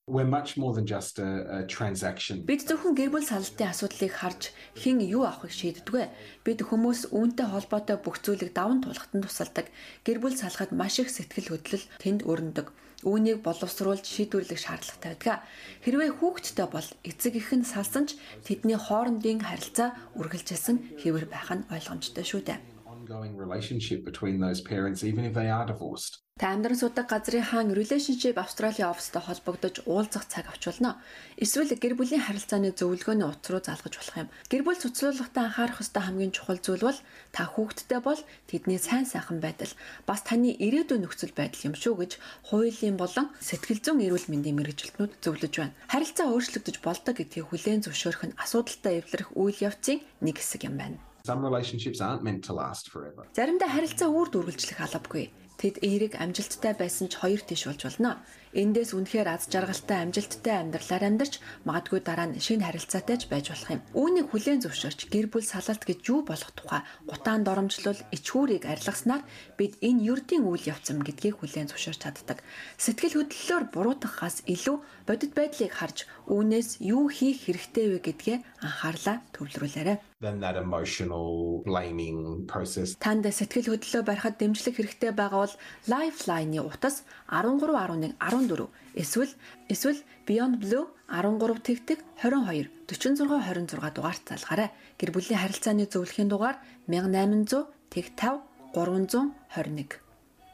[0.05, 2.43] We're much more than just a, a transaction.
[2.43, 6.11] Бид зөвхөн гэр бүл салалтын асуудлыг харж хэн юу авахыг шийддэг.
[6.43, 9.71] Бид хүмүүс үүнтэй холбоотой бүх зүйлийг даван туулахад нь тусалдаг.
[10.03, 12.75] Гэр бүл салахад маш их сэтгэл хөдлөл тэнд өрнөдөг.
[13.07, 15.47] Үүнийг боловсруулж шийдвэрлэх шаардлагатай байдаг.
[15.87, 21.63] Хэрвээ хүүхэдтэй бол эцэг их нь салсан ч тэдний хоорондын харилцаа үргэлжилсэн хэвэр байх нь
[21.71, 22.59] ойлгомжтой шүү дээ.
[22.83, 26.22] Ongoing relationship between those parents, even if they are divorced.
[26.43, 30.97] Та амьдран судаг газрын хаан Relationship Australia Office-тай холбогдож уулзах цаг авч болно.
[31.37, 34.29] Эсвэл гэр бүлийн харилцааны зөвлөгөөний утас руу залгаж болох юм.
[34.49, 36.99] Гэр бүл цуцлуулгатай анхаарах ёстой хамгийн чухал зүйл бол
[37.37, 39.69] та хүүхэдтэй бол тэдний сайн сайхан байдал
[40.09, 42.11] бас таны ирээдүйн нөхцөл байдал юм шүү гэж
[42.49, 45.77] хуулийн болон сэтгэл зүйн эрүүл мэндийн мэрэгжилтнүүд зөвлөж байна.
[45.85, 50.97] Харилцаа өөрчлөгдөж болдог гэдгийг хүлээн зөвшөөрөх нь асуудалтай эвлэрэх үйл явцын нэг хэсэг юм байна.
[51.23, 53.23] Some relationships aren't meant to last forever.
[53.31, 55.31] Заримдаа харилцаа үрд үргэлжлэх албагүй.
[55.63, 58.19] Тэд эерэг амжилттай байсан ч хоёр тийш болж болно.
[58.51, 63.71] Эндээс үнэхээр аз жаргалтай амжилттай амьдралаар амьдарч магадгүй дараа нь шинэ харилцаатай ч байж болох
[63.71, 63.81] юм.
[63.95, 69.23] Үүнийг хүлээн зөвшөөрч гэр бүл салалт гэж юу болох тухай гутаан доромжлол ичгүүрийг арилгаснаар
[69.55, 72.43] бид энэ ердийн үйл явцам гэдгийг хүлээн зөвшөөрч чаддаг.
[72.75, 79.97] Сэтгэл хөдлөлөөр буруутгахаас илүү бодит байдлыг харж үүнээс юу хийх хэрэгтэй вэ гэдгээ анхаарлаа төвлөрүүлээрэй
[80.23, 82.95] then that emotional blaming process.
[83.03, 85.55] Танд сэтгэл хөдлөлөө барихад дэмжлэг хэрэгтэй байгаа бол
[85.91, 89.31] Lifeline-ы утас 1311 14 эсвэл
[89.67, 94.71] эсвэл Beyond Blue 13 тэгтэг 22 46 26 дугаарт залгаарай.
[94.95, 96.57] Гэр бүлийн харилцааны зөвлөхийн дугаар
[96.87, 98.39] 1800 тэг 5
[98.71, 99.99] 321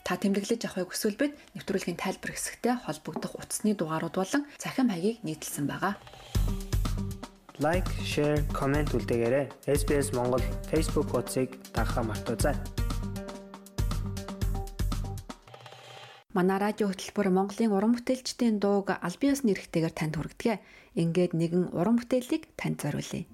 [0.09, 5.69] Та тэмдэглэж авахыг хүсвэл бид нэвтрүүлгийн тайлбар хэсэгтээ холбогдох утасны дугаарууд болон цахим хаягийг нийтэлсэн
[5.69, 6.01] байгаа
[7.59, 9.51] лайк, шеэр, комент үлдээгээрэй.
[9.67, 10.39] SBS Монгол
[10.71, 12.55] Facebook хуудсыг дагахаа мартаоцай.
[16.31, 20.63] Манай радио хөтөлбөр Монголын уран бүтээлчдийн дууг аль биесны эрхтэйгээр танд хүргэдэг.
[20.95, 23.27] Ингээд нэгэн уран бүтээлийг танд зориулъя.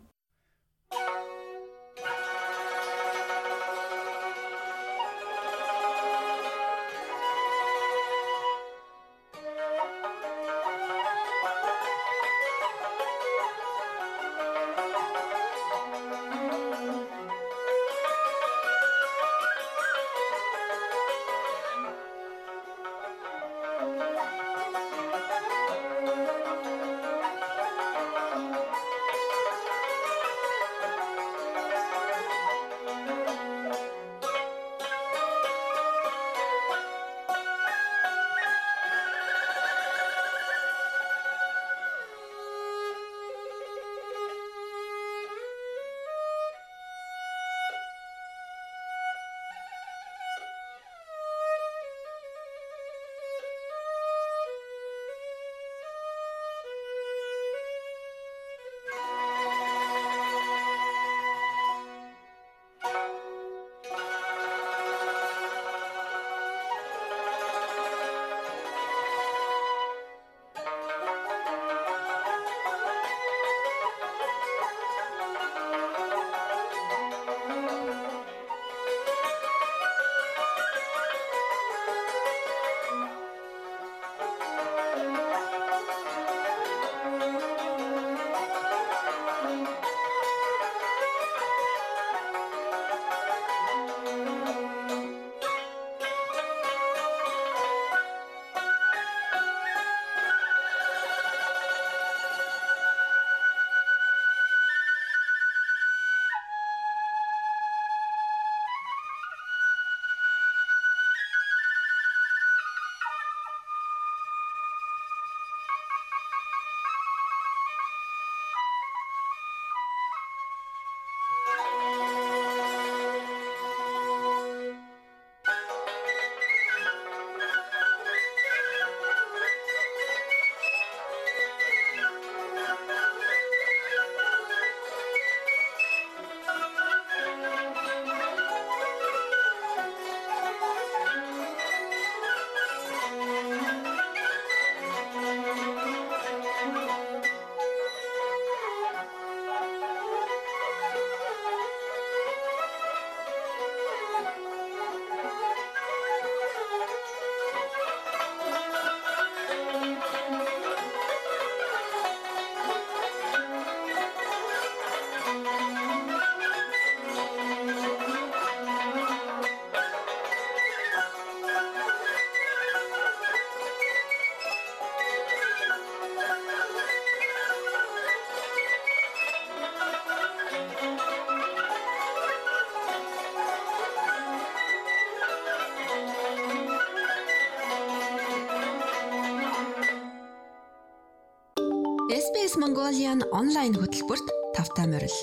[192.75, 195.15] Mongolian онлайн хөтөлбөрт тавтай морил.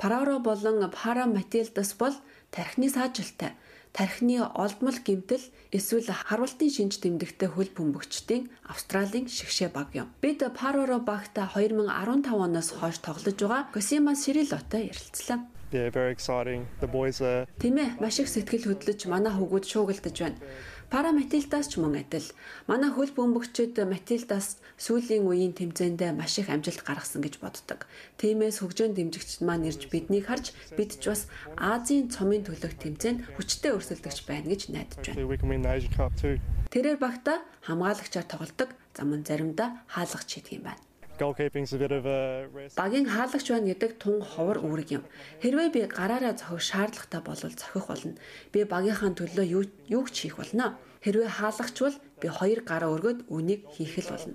[0.00, 2.16] Параро болон Пара Матилдас бол
[2.48, 3.52] тархины саажилттай
[3.98, 5.42] тархины олдмол гэмтэл
[5.74, 10.06] эсвэл харвалтын шинж тэмдэгтэй хөл бөмбөгчдийн Австралийн шигшээ баг юм.
[10.22, 15.42] Бид Пароро багта 2015 оноос хойш тоглож байгаа Косима Сирилотой ярилцлаа.
[15.70, 16.64] Yeah, very exciting.
[16.80, 20.38] The boys are Тэмээ маш их сэтгэл хөдлөж манай хүүгүүд шуугилдаж байна.
[20.88, 22.24] Пара Матилдас ч мөн адил.
[22.64, 27.84] Манай хөл бөмбөгчд Матилдас сүүлийн үеийн тэмцээндээ маш их амжилт гаргасан гэж боддог.
[28.16, 31.28] Тиймээс хөгжөөн дэмжигчд маань ирж биднийг харж бид ч бас
[31.60, 36.40] Азийн цомын төлөөх тэмцээнд хүчтэй өрсөлдөгч байна гэж найдаж байна.
[36.72, 40.87] Тэрээр багта хамгаалагчаар тоглодог зам нь заримдаа хаалгач хийдэг юм байна.
[42.78, 45.04] Багийн хаалгач байна гэдэг тун ховор үүрэг юм.
[45.42, 48.14] Хэрвээ би гараараа зохих шаардлагатай бол зохих болно.
[48.52, 49.46] Би багийнхаа төлөө
[49.90, 50.78] юу ч хийх болно.
[51.02, 54.34] Хэрвээ хаалгач бол би хоёр гараа өргөд үнийг хийх л болно.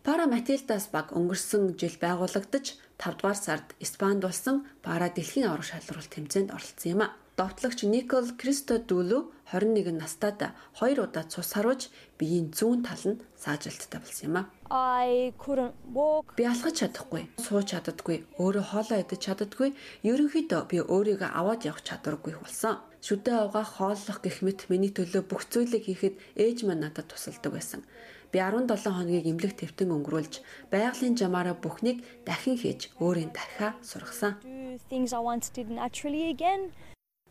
[0.00, 6.08] Пара Матилдас баг өнгөрсөн жил байгуулагдаж 5 дугаар сард Испанд болсон Пара дэлхийн аврах шалралт
[6.08, 7.19] тэмцээнд оролцсон юм а.
[7.40, 11.88] Довтлогч Никол Кристодүлү 21 настайд хоёр удаа цус харуулж
[12.20, 14.42] биеийн зүүн тал нь саажилттай болсон юм а.
[14.68, 16.36] I couldn't walk.
[16.36, 19.72] Би алхаж чадахгүй, сууж чаддаггүй, өөрөө хоолоо идэж чаддаггүй,
[20.04, 22.76] ерөнхийдөө би өөрийгөө аваад явах чадваргүй болсон.
[23.00, 27.80] Шүдэ авгаа хооллох гэх мэт миний төлөө бүх зүйлийг хийхэд ээж маань надад тусалдаг байсан.
[28.36, 34.36] Би 17 хоногийг эмнэлэг твтэн өнгөрүүлж байгалийн жамаараа бүхнийг дахин хийж өөрийн дахиа сургасан.
[34.92, 36.76] Things I once did naturally again.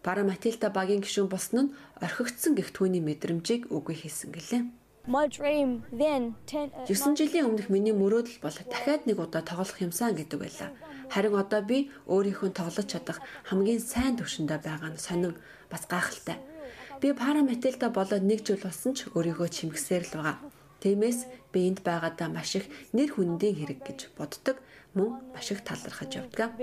[0.04, 4.64] Пара Матилда багийн гишүүн болсон нь орхигдсон гэх түүний мэдрэмжийг үгүй хийсэн гэлээ.
[5.10, 9.82] My dream then 10 uh, 9 жилийн өмнөх миний мөрөөдөл бол дахиад нэг удаа тоглох
[9.82, 10.72] юмсан гэдэг байлаа.
[11.12, 13.20] Харин одоо би өөрийнхөө тоглож чадах
[13.50, 15.34] хамгийн сайн төвшөндөө байгаа нь сонин
[15.68, 16.38] бас гайхалтай.
[17.02, 20.38] Би Пара Матилда болоод нэг жил болсон ч өөрийгөө чимгсээр л байгаа.
[20.80, 24.62] Тиймээс би энд байгаадаа маш их нэр хүндийн хэрэг гэж боддог
[24.96, 26.56] мөн маш их талархаж явдаг.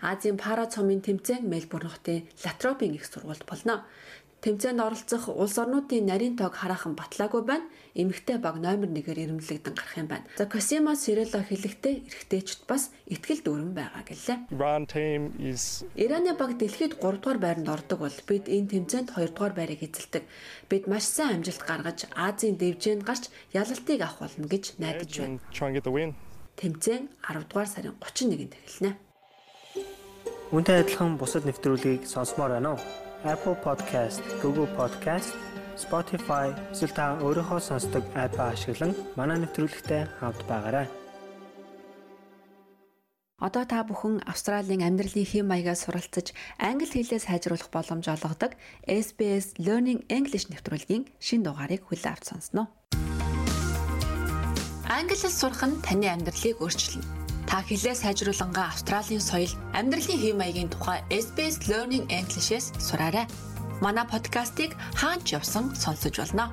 [0.00, 3.84] Азийн пара цомын тэмцээн Мельбурн хотын Латропийн их сургуульд болно.
[4.38, 7.66] Тэмцээнд оролцох улс орнуудын нарийн тоог хараахан батлаагүй байна.
[7.98, 10.30] Эмэгтэй баг номер 1-ээр ирэмлэгдэн гарах юм байна.
[10.38, 14.54] За Косимо Сирело хэлэхдээ эрэгтэйчд бас ихтгэл дүүрэн байгаа гэлээ.
[15.98, 20.22] Ираны баг дэлхийд 3 дугаар байранд ордог бол бид энэ тэмцээнд 2 дугаар байрыг эзэлдэг.
[20.70, 25.42] Бид маш сайн амжилт гаргаж Азийн дэвжээнд гарч ялалтыг авах болно гэж найдаж байна.
[26.54, 29.07] Тэмцээн 10 дугаар сарын 31-нд эхэлнэ.
[30.48, 32.80] Үүнтэй адилхан бусад нэвтрүүлгийг сонсомоор байна уу?
[33.28, 35.36] Apple Podcast, Google Podcast,
[35.76, 40.88] Spotify эсвэл та өөрийнхөө сонсдог апп ашиглан манай нэвтрүүлэгтэй хавд байгаарай.
[43.44, 48.56] Одоо та бүхэн Австралийн амьдралын хэм маягаа суралцаж англи хэлээ сайжруулах боломж олгодог
[48.88, 52.72] SBS Learning English нэвтрүүлгийн шин дугаарыг хүлээн авч сонсноо.
[54.88, 57.17] Англи хэл сурах нь таны амьдралыг өөрчилнө.
[57.49, 63.25] Та хэлээ сайжруулангаа Австралийн соёл, амьдралын хэм маягийн тухай SBS Learning English-с сураарай.
[63.85, 66.45] Манай подкастыг хаач явсан сонсож болно.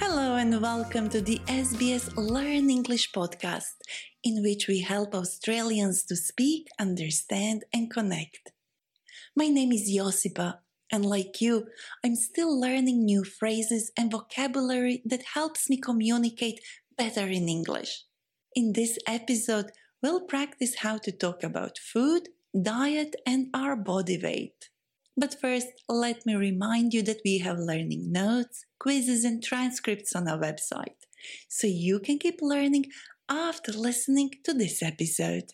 [0.00, 3.76] Hello and welcome to the SBS Learn English podcast,
[4.28, 8.44] in which we help Australians to speak, understand, and connect.
[9.36, 10.48] My name is Josipa,
[10.92, 11.54] and like you,
[12.04, 16.60] I'm still learning new phrases and vocabulary that helps me communicate
[16.96, 17.92] better in English.
[18.55, 22.29] In this episode, we'll practice how to talk about food,
[22.63, 24.69] diet, and our body weight.
[25.17, 30.29] But first, let me remind you that we have learning notes, quizzes, and transcripts on
[30.29, 31.03] our website,
[31.49, 32.85] so you can keep learning
[33.27, 35.51] after listening to this episode.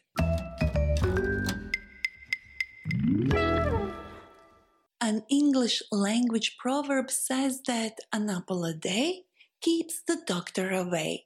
[5.02, 9.24] An English language proverb says that an apple a day
[9.60, 11.26] keeps the doctor away.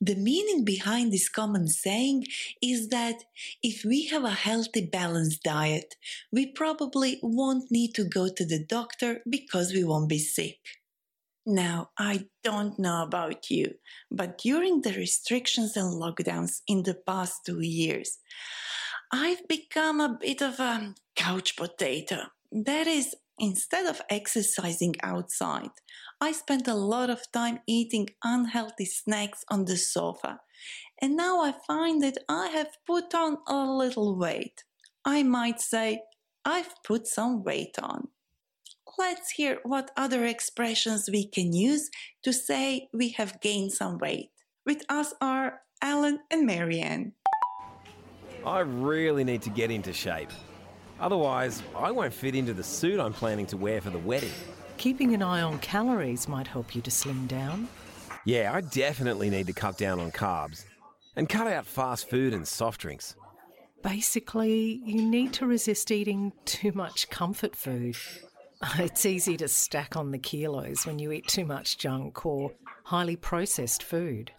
[0.00, 2.26] The meaning behind this common saying
[2.62, 3.24] is that
[3.62, 5.96] if we have a healthy, balanced diet,
[6.32, 10.58] we probably won't need to go to the doctor because we won't be sick.
[11.46, 13.74] Now, I don't know about you,
[14.10, 18.18] but during the restrictions and lockdowns in the past two years,
[19.10, 22.26] I've become a bit of a couch potato.
[22.52, 25.70] That is, instead of exercising outside,
[26.22, 30.40] I spent a lot of time eating unhealthy snacks on the sofa.
[31.00, 34.64] And now I find that I have put on a little weight.
[35.02, 36.02] I might say
[36.44, 38.08] I've put some weight on.
[38.98, 41.88] Let's hear what other expressions we can use
[42.22, 44.28] to say we have gained some weight.
[44.66, 47.14] With us are Alan and Marianne.
[48.44, 50.30] I really need to get into shape.
[51.00, 54.32] Otherwise, I won't fit into the suit I'm planning to wear for the wedding.
[54.80, 57.68] Keeping an eye on calories might help you to slim down.
[58.24, 60.64] Yeah, I definitely need to cut down on carbs
[61.16, 63.14] and cut out fast food and soft drinks.
[63.82, 67.94] Basically, you need to resist eating too much comfort food.
[68.78, 72.52] It's easy to stack on the kilos when you eat too much junk or
[72.84, 74.32] highly processed food.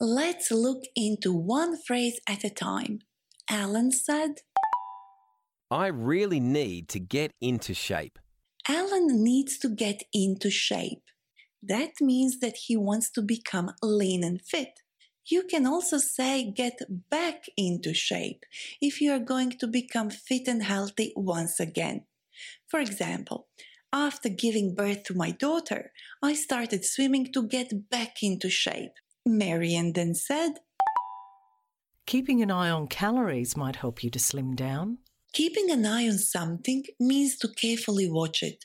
[0.00, 3.02] Let's look into one phrase at a time.
[3.48, 4.40] Alan said,
[5.70, 8.18] I really need to get into shape.
[8.66, 11.02] Alan needs to get into shape.
[11.62, 14.80] That means that he wants to become lean and fit.
[15.26, 16.78] You can also say get
[17.10, 18.44] back into shape
[18.80, 22.06] if you are going to become fit and healthy once again.
[22.66, 23.48] For example,
[23.92, 25.92] after giving birth to my daughter,
[26.22, 28.92] I started swimming to get back into shape.
[29.26, 30.60] Marian then said,
[32.06, 34.98] Keeping an eye on calories might help you to slim down.
[35.38, 38.64] Keeping an eye on something means to carefully watch it.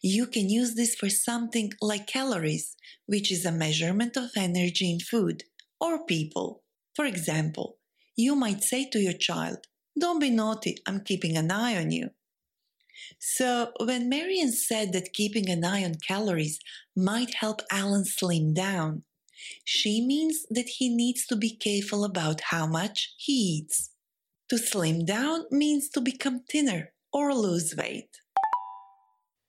[0.00, 4.98] You can use this for something like calories, which is a measurement of energy in
[4.98, 5.44] food
[5.78, 6.62] or people.
[6.94, 7.76] For example,
[8.16, 9.66] you might say to your child,
[10.00, 12.08] Don't be naughty, I'm keeping an eye on you.
[13.18, 16.58] So, when Marian said that keeping an eye on calories
[16.96, 19.02] might help Alan slim down,
[19.66, 23.90] she means that he needs to be careful about how much he eats.
[24.50, 28.20] To slim down means to become thinner or lose weight.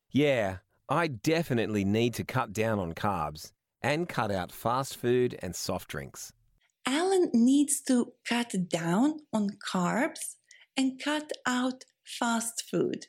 [0.09, 0.57] Yeah,
[0.89, 5.89] I definitely need to cut down on carbs and cut out fast food and soft
[5.89, 6.33] drinks.
[6.87, 10.35] Alan needs to cut down on carbs
[10.75, 13.07] and cut out fast food.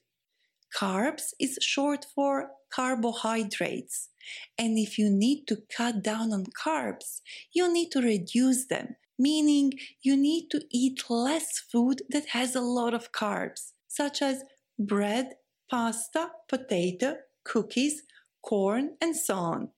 [0.76, 4.10] Carbs is short for carbohydrates.
[4.58, 7.20] And if you need to cut down on carbs,
[7.52, 12.60] you need to reduce them, meaning you need to eat less food that has a
[12.60, 14.42] lot of carbs, such as
[14.78, 15.34] bread,
[15.70, 18.02] pasta, potato, cookies,
[18.42, 19.68] corn, and so on.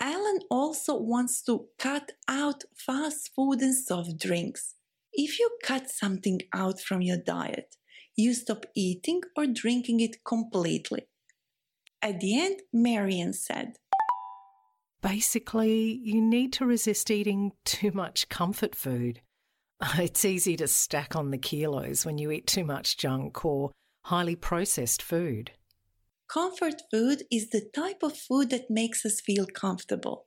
[0.00, 4.74] Alan also wants to cut out fast food and soft drinks.
[5.12, 7.76] If you cut something out from your diet,
[8.16, 11.08] you stop eating or drinking it completely.
[12.00, 13.78] At the end, Marian said,
[15.00, 19.20] Basically, you need to resist eating too much comfort food.
[19.98, 23.70] It's easy to stack on the kilos when you eat too much junk or
[24.06, 25.52] highly processed food.
[26.28, 30.26] Comfort food is the type of food that makes us feel comfortable.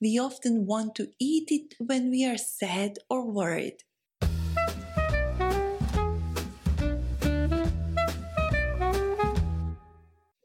[0.00, 3.84] We often want to eat it when we are sad or worried.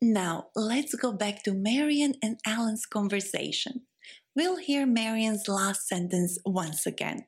[0.07, 3.81] Now, let's go back to Marian and Alan's conversation.
[4.37, 7.25] We'll hear Marian's last sentence once again.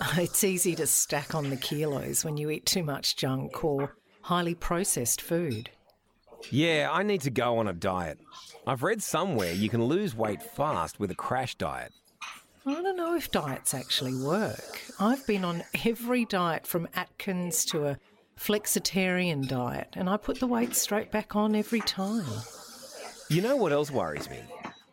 [0.18, 4.54] It's easy to stack on the kilos when you eat too much junk or highly
[4.54, 5.70] processed food.
[6.50, 8.18] Yeah, I need to go on a diet.
[8.66, 11.92] I've read somewhere you can lose weight fast with a crash diet.
[12.66, 14.82] I don't know if diets actually work.
[15.00, 17.98] I've been on every diet from Atkins to a
[18.38, 22.26] flexitarian diet, and I put the weight straight back on every time.
[23.28, 24.40] You know what else worries me?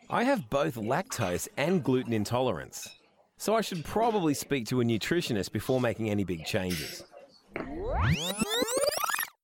[0.10, 2.88] I have both lactose and gluten intolerance,
[3.38, 7.04] so I should probably speak to a nutritionist before making any big changes.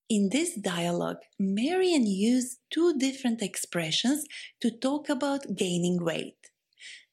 [0.10, 4.24] In this dialogue, Marian used two different expressions
[4.62, 6.38] to talk about gaining weight.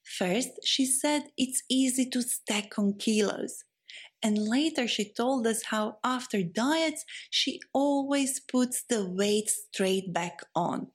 [0.01, 3.64] First, she said it's easy to stack on kilos.
[4.25, 10.39] And later, she told us how after diets, she always puts the weight straight back
[10.55, 10.87] on.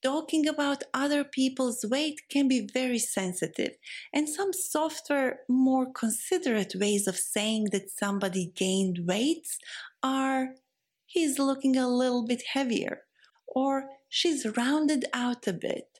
[0.00, 3.72] Talking about other people's weight can be very sensitive,
[4.12, 9.48] and some softer, more considerate ways of saying that somebody gained weight
[10.00, 10.54] are
[11.04, 13.00] he's looking a little bit heavier,
[13.48, 15.98] or she's rounded out a bit.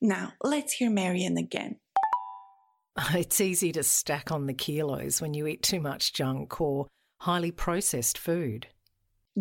[0.00, 1.80] Now, let's hear Marian again.
[3.14, 6.86] It's easy to stack on the kilos when you eat too much junk or
[7.20, 8.68] highly processed food.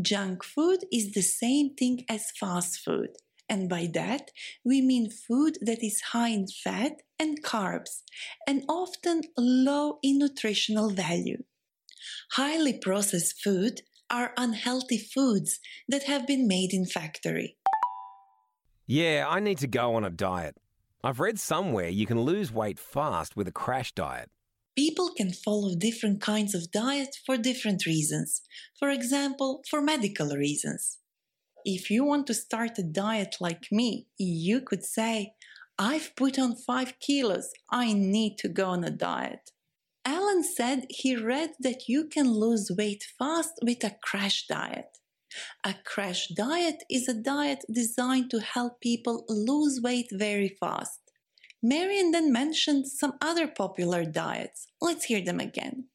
[0.01, 3.09] Junk food is the same thing as fast food.
[3.47, 4.31] And by that,
[4.65, 8.01] we mean food that is high in fat and carbs
[8.47, 11.43] and often low in nutritional value.
[12.31, 17.55] Highly processed food are unhealthy foods that have been made in factory.
[18.87, 20.57] Yeah, I need to go on a diet.
[21.05, 24.31] I've read somewhere you can lose weight fast with a crash diet.
[24.75, 28.41] People can follow different kinds of diet for different reasons.
[28.79, 30.97] For example, for medical reasons.
[31.63, 35.33] If you want to start a diet like me, you could say,
[35.77, 39.51] I've put on 5 kilos, I need to go on a diet.
[40.05, 44.97] Alan said he read that you can lose weight fast with a crash diet.
[45.63, 50.99] A crash diet is a diet designed to help people lose weight very fast.
[51.61, 54.67] Marion then mentioned some other popular diets.
[54.79, 55.85] Let's hear them again.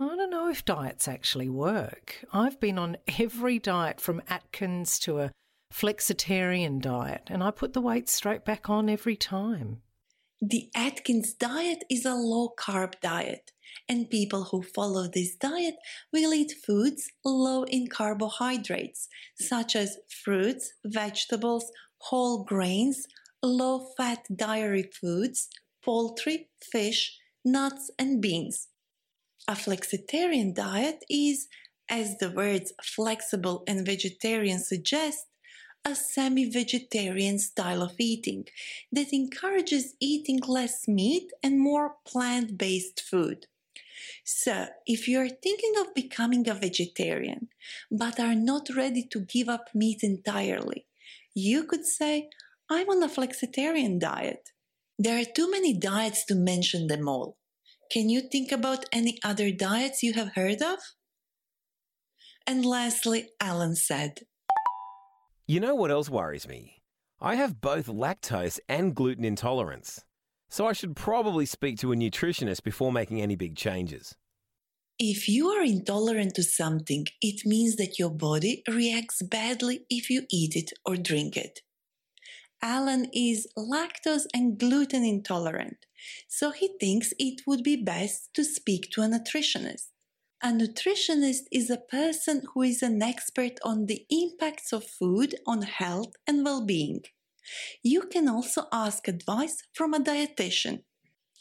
[0.00, 2.24] I don't know if diets actually work.
[2.32, 5.32] I've been on every diet from Atkins to a
[5.74, 9.82] flexitarian diet, and I put the weight straight back on every time.
[10.40, 13.50] The Atkins diet is a low carb diet,
[13.88, 15.76] and people who follow this diet
[16.12, 23.06] will eat foods low in carbohydrates, such as fruits, vegetables, whole grains,
[23.42, 25.48] low fat dairy foods,
[25.84, 28.68] poultry, fish, nuts, and beans.
[29.46, 31.48] A flexitarian diet is,
[31.88, 35.26] as the words flexible and vegetarian suggest,
[35.84, 38.44] a semi vegetarian style of eating
[38.92, 43.46] that encourages eating less meat and more plant based food.
[44.24, 47.48] So, if you are thinking of becoming a vegetarian
[47.90, 50.86] but are not ready to give up meat entirely,
[51.34, 52.28] you could say,
[52.70, 54.50] I'm on a flexitarian diet.
[54.98, 57.36] There are too many diets to mention them all.
[57.90, 60.78] Can you think about any other diets you have heard of?
[62.46, 64.20] And lastly, Alan said,
[65.46, 66.82] You know what else worries me?
[67.20, 70.04] I have both lactose and gluten intolerance,
[70.48, 74.14] so I should probably speak to a nutritionist before making any big changes.
[74.98, 80.26] If you are intolerant to something, it means that your body reacts badly if you
[80.30, 81.60] eat it or drink it.
[82.60, 85.86] Alan is lactose and gluten intolerant,
[86.26, 89.90] so he thinks it would be best to speak to a nutritionist.
[90.42, 95.62] A nutritionist is a person who is an expert on the impacts of food on
[95.62, 97.02] health and well being.
[97.82, 100.82] You can also ask advice from a dietitian.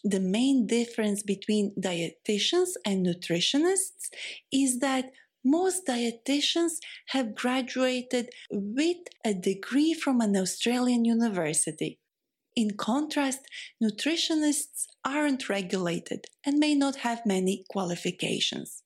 [0.03, 4.09] The main difference between dietitians and nutritionists
[4.51, 5.11] is that
[5.43, 6.73] most dietitians
[7.09, 11.99] have graduated with a degree from an Australian university.
[12.55, 13.41] In contrast,
[13.81, 18.83] nutritionists aren't regulated and may not have many qualifications.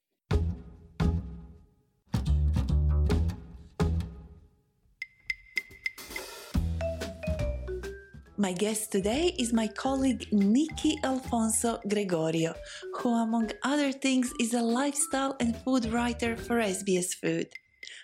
[8.42, 12.56] My guest today is my colleague Nikki Alfonso Gregorio,
[12.96, 17.50] who, among other things, is a lifestyle and food writer for SBS Food.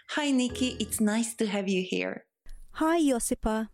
[0.10, 2.26] Hi, Nikki, it's nice to have you here.
[2.74, 3.70] Hi, Josipa.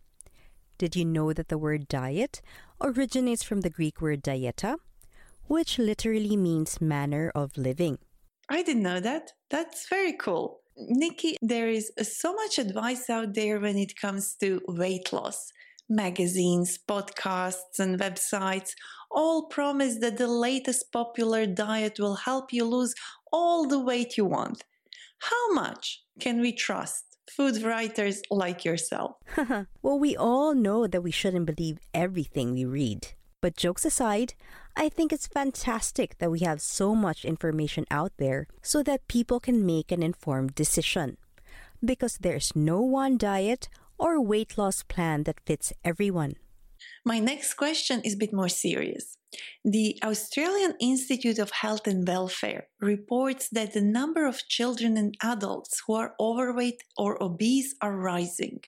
[0.78, 2.40] Did you know that the word diet
[2.80, 4.78] originates from the Greek word dieta,
[5.48, 7.98] which literally means manner of living?
[8.48, 9.34] I didn't know that.
[9.50, 10.60] That's very cool.
[10.78, 15.52] Nikki, there is so much advice out there when it comes to weight loss
[15.88, 18.70] magazines, podcasts, and websites
[19.10, 22.94] all promise that the latest popular diet will help you lose
[23.32, 24.64] all the weight you want.
[25.18, 29.12] How much can we trust food writers like yourself?
[29.82, 33.08] well, we all know that we shouldn't believe everything we read.
[33.40, 34.34] But jokes aside,
[34.76, 39.38] I think it's fantastic that we have so much information out there so that people
[39.38, 41.18] can make an informed decision.
[41.84, 43.68] Because there's no one diet
[44.04, 46.34] or weight loss plan that fits everyone?
[47.06, 49.16] My next question is a bit more serious.
[49.64, 55.82] The Australian Institute of Health and Welfare reports that the number of children and adults
[55.86, 58.60] who are overweight or obese are rising.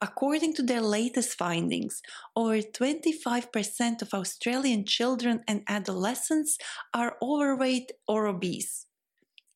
[0.00, 2.00] According to their latest findings,
[2.34, 6.56] over 25% of Australian children and adolescents
[6.94, 8.86] are overweight or obese.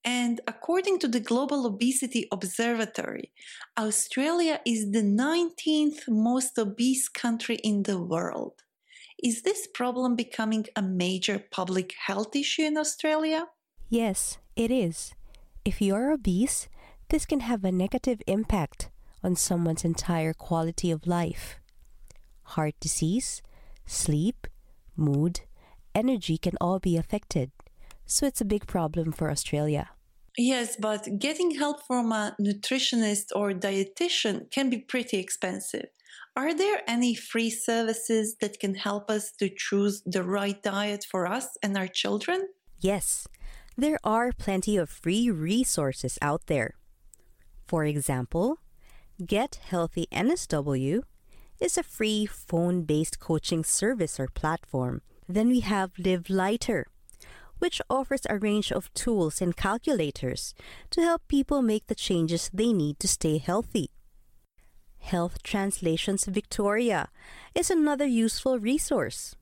[0.04, 3.32] And according to the Global Obesity Observatory,
[3.76, 8.62] Australia is the 19th most obese country in the world.
[9.22, 13.46] Is this problem becoming a major public health issue in Australia?
[13.88, 15.12] Yes, it is.
[15.64, 16.68] If you're obese,
[17.08, 18.90] this can have a negative impact
[19.22, 21.58] on someone's entire quality of life.
[22.54, 23.42] Heart disease,
[23.84, 24.46] sleep,
[24.96, 25.40] mood,
[25.94, 27.50] energy can all be affected,
[28.08, 29.90] so it's a big problem for Australia.
[30.36, 35.86] Yes, but getting help from a nutritionist or dietitian can be pretty expensive.
[36.36, 41.26] Are there any free services that can help us to choose the right diet for
[41.26, 42.48] us and our children?
[42.80, 43.26] Yes,
[43.76, 46.74] there are plenty of free resources out there.
[47.66, 48.58] For example,
[49.26, 51.02] Get Healthy NSW
[51.60, 55.02] is a free phone based coaching service or platform.
[55.28, 56.86] Then we have Live Lighter,
[57.58, 60.54] which offers a range of tools and calculators
[60.90, 63.90] to help people make the changes they need to stay healthy.
[64.98, 67.08] Health Translations Victoria
[67.54, 69.36] is another useful resource.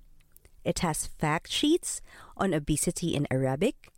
[0.64, 2.00] It has fact sheets
[2.36, 3.88] on obesity in Arabic,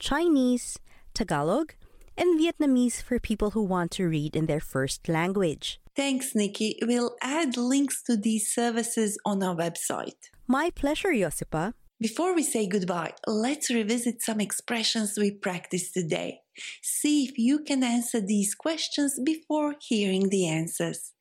[0.00, 0.78] Chinese,
[1.14, 1.74] Tagalog,
[2.16, 5.80] and Vietnamese for people who want to read in their first language.
[5.96, 6.78] Thanks, Nikki.
[6.82, 10.30] We'll add links to these services on our website.
[10.46, 11.74] My pleasure, Josipa.
[12.00, 16.40] Before we say goodbye, let's revisit some expressions we practiced today.
[16.82, 21.12] See if you can answer these questions before hearing the answers.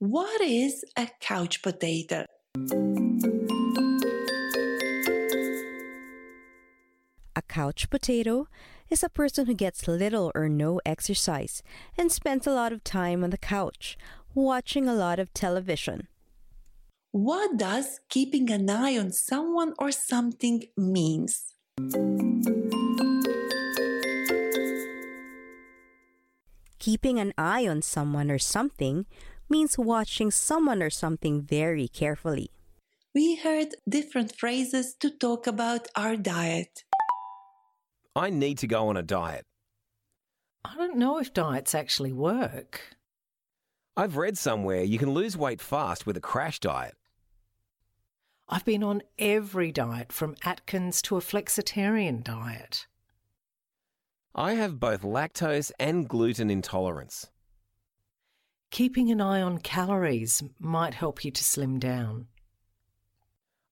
[0.00, 2.26] What is a couch potato?
[7.36, 8.48] A couch potato
[8.90, 11.62] is a person who gets little or no exercise
[11.96, 13.96] and spends a lot of time on the couch,
[14.34, 16.08] watching a lot of television.
[17.12, 21.54] What does keeping an eye on someone or something means?
[26.78, 29.06] Keeping an eye on someone or something
[29.48, 32.52] means watching someone or something very carefully.
[33.12, 36.84] We heard different phrases to talk about our diet.
[38.14, 39.46] I need to go on a diet.
[40.64, 42.96] I don't know if diets actually work.
[43.96, 46.94] I've read somewhere you can lose weight fast with a crash diet.
[48.52, 52.88] I've been on every diet from Atkins to a flexitarian diet.
[54.34, 57.28] I have both lactose and gluten intolerance.
[58.72, 62.26] Keeping an eye on calories might help you to slim down.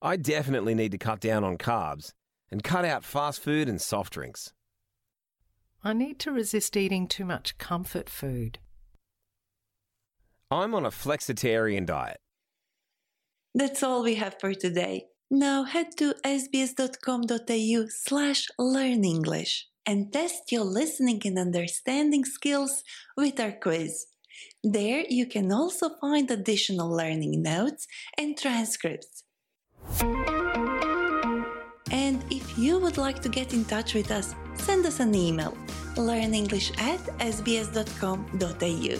[0.01, 2.13] I definitely need to cut down on carbs
[2.49, 4.53] and cut out fast food and soft drinks.
[5.83, 8.59] I need to resist eating too much comfort food.
[10.49, 12.21] I'm on a flexitarian diet.
[13.53, 15.05] That's all we have for today.
[15.31, 22.83] Now head to sbs.com.au slash learn English and test your listening and understanding skills
[23.17, 24.07] with our quiz.
[24.63, 27.87] There you can also find additional learning notes
[28.17, 29.23] and transcripts.
[31.91, 35.57] And if you would like to get in touch with us, send us an email
[35.95, 38.95] learnenglish at sbs.com.au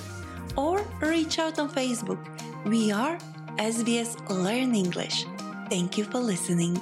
[0.58, 2.20] or reach out on Facebook.
[2.66, 3.18] We are
[3.60, 5.28] SBS Learn English.
[5.68, 6.80] Thank you for listening.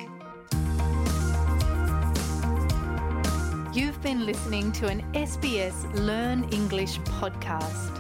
[3.74, 5.74] You've been listening to an SBS
[6.06, 7.94] Learn English podcast.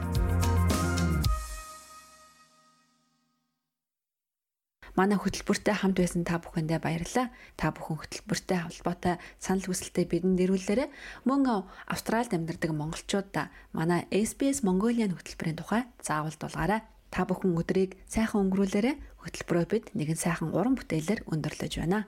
[4.94, 7.34] Манай хөтөлбөртэй хамт байсан та бүхэндээ баярлалаа.
[7.58, 10.94] Та бүхэн хөтөлбөртэй холбоотой санал хүсэлтээ бидэнд ирүүлээрэй.
[11.26, 16.86] Мөн Австралид амьдардаг монголчуудаа манай SBS Mongolian хөтөлбөрийн тухай заавал дуулгаарай.
[17.18, 18.94] Та бүхэн өдрийг сайхан өнгөрүүлээрэй.
[19.26, 22.06] Хөтөлбөрөө бид нэгэн сайхан уран бүтээлээр өндөрлөж байна.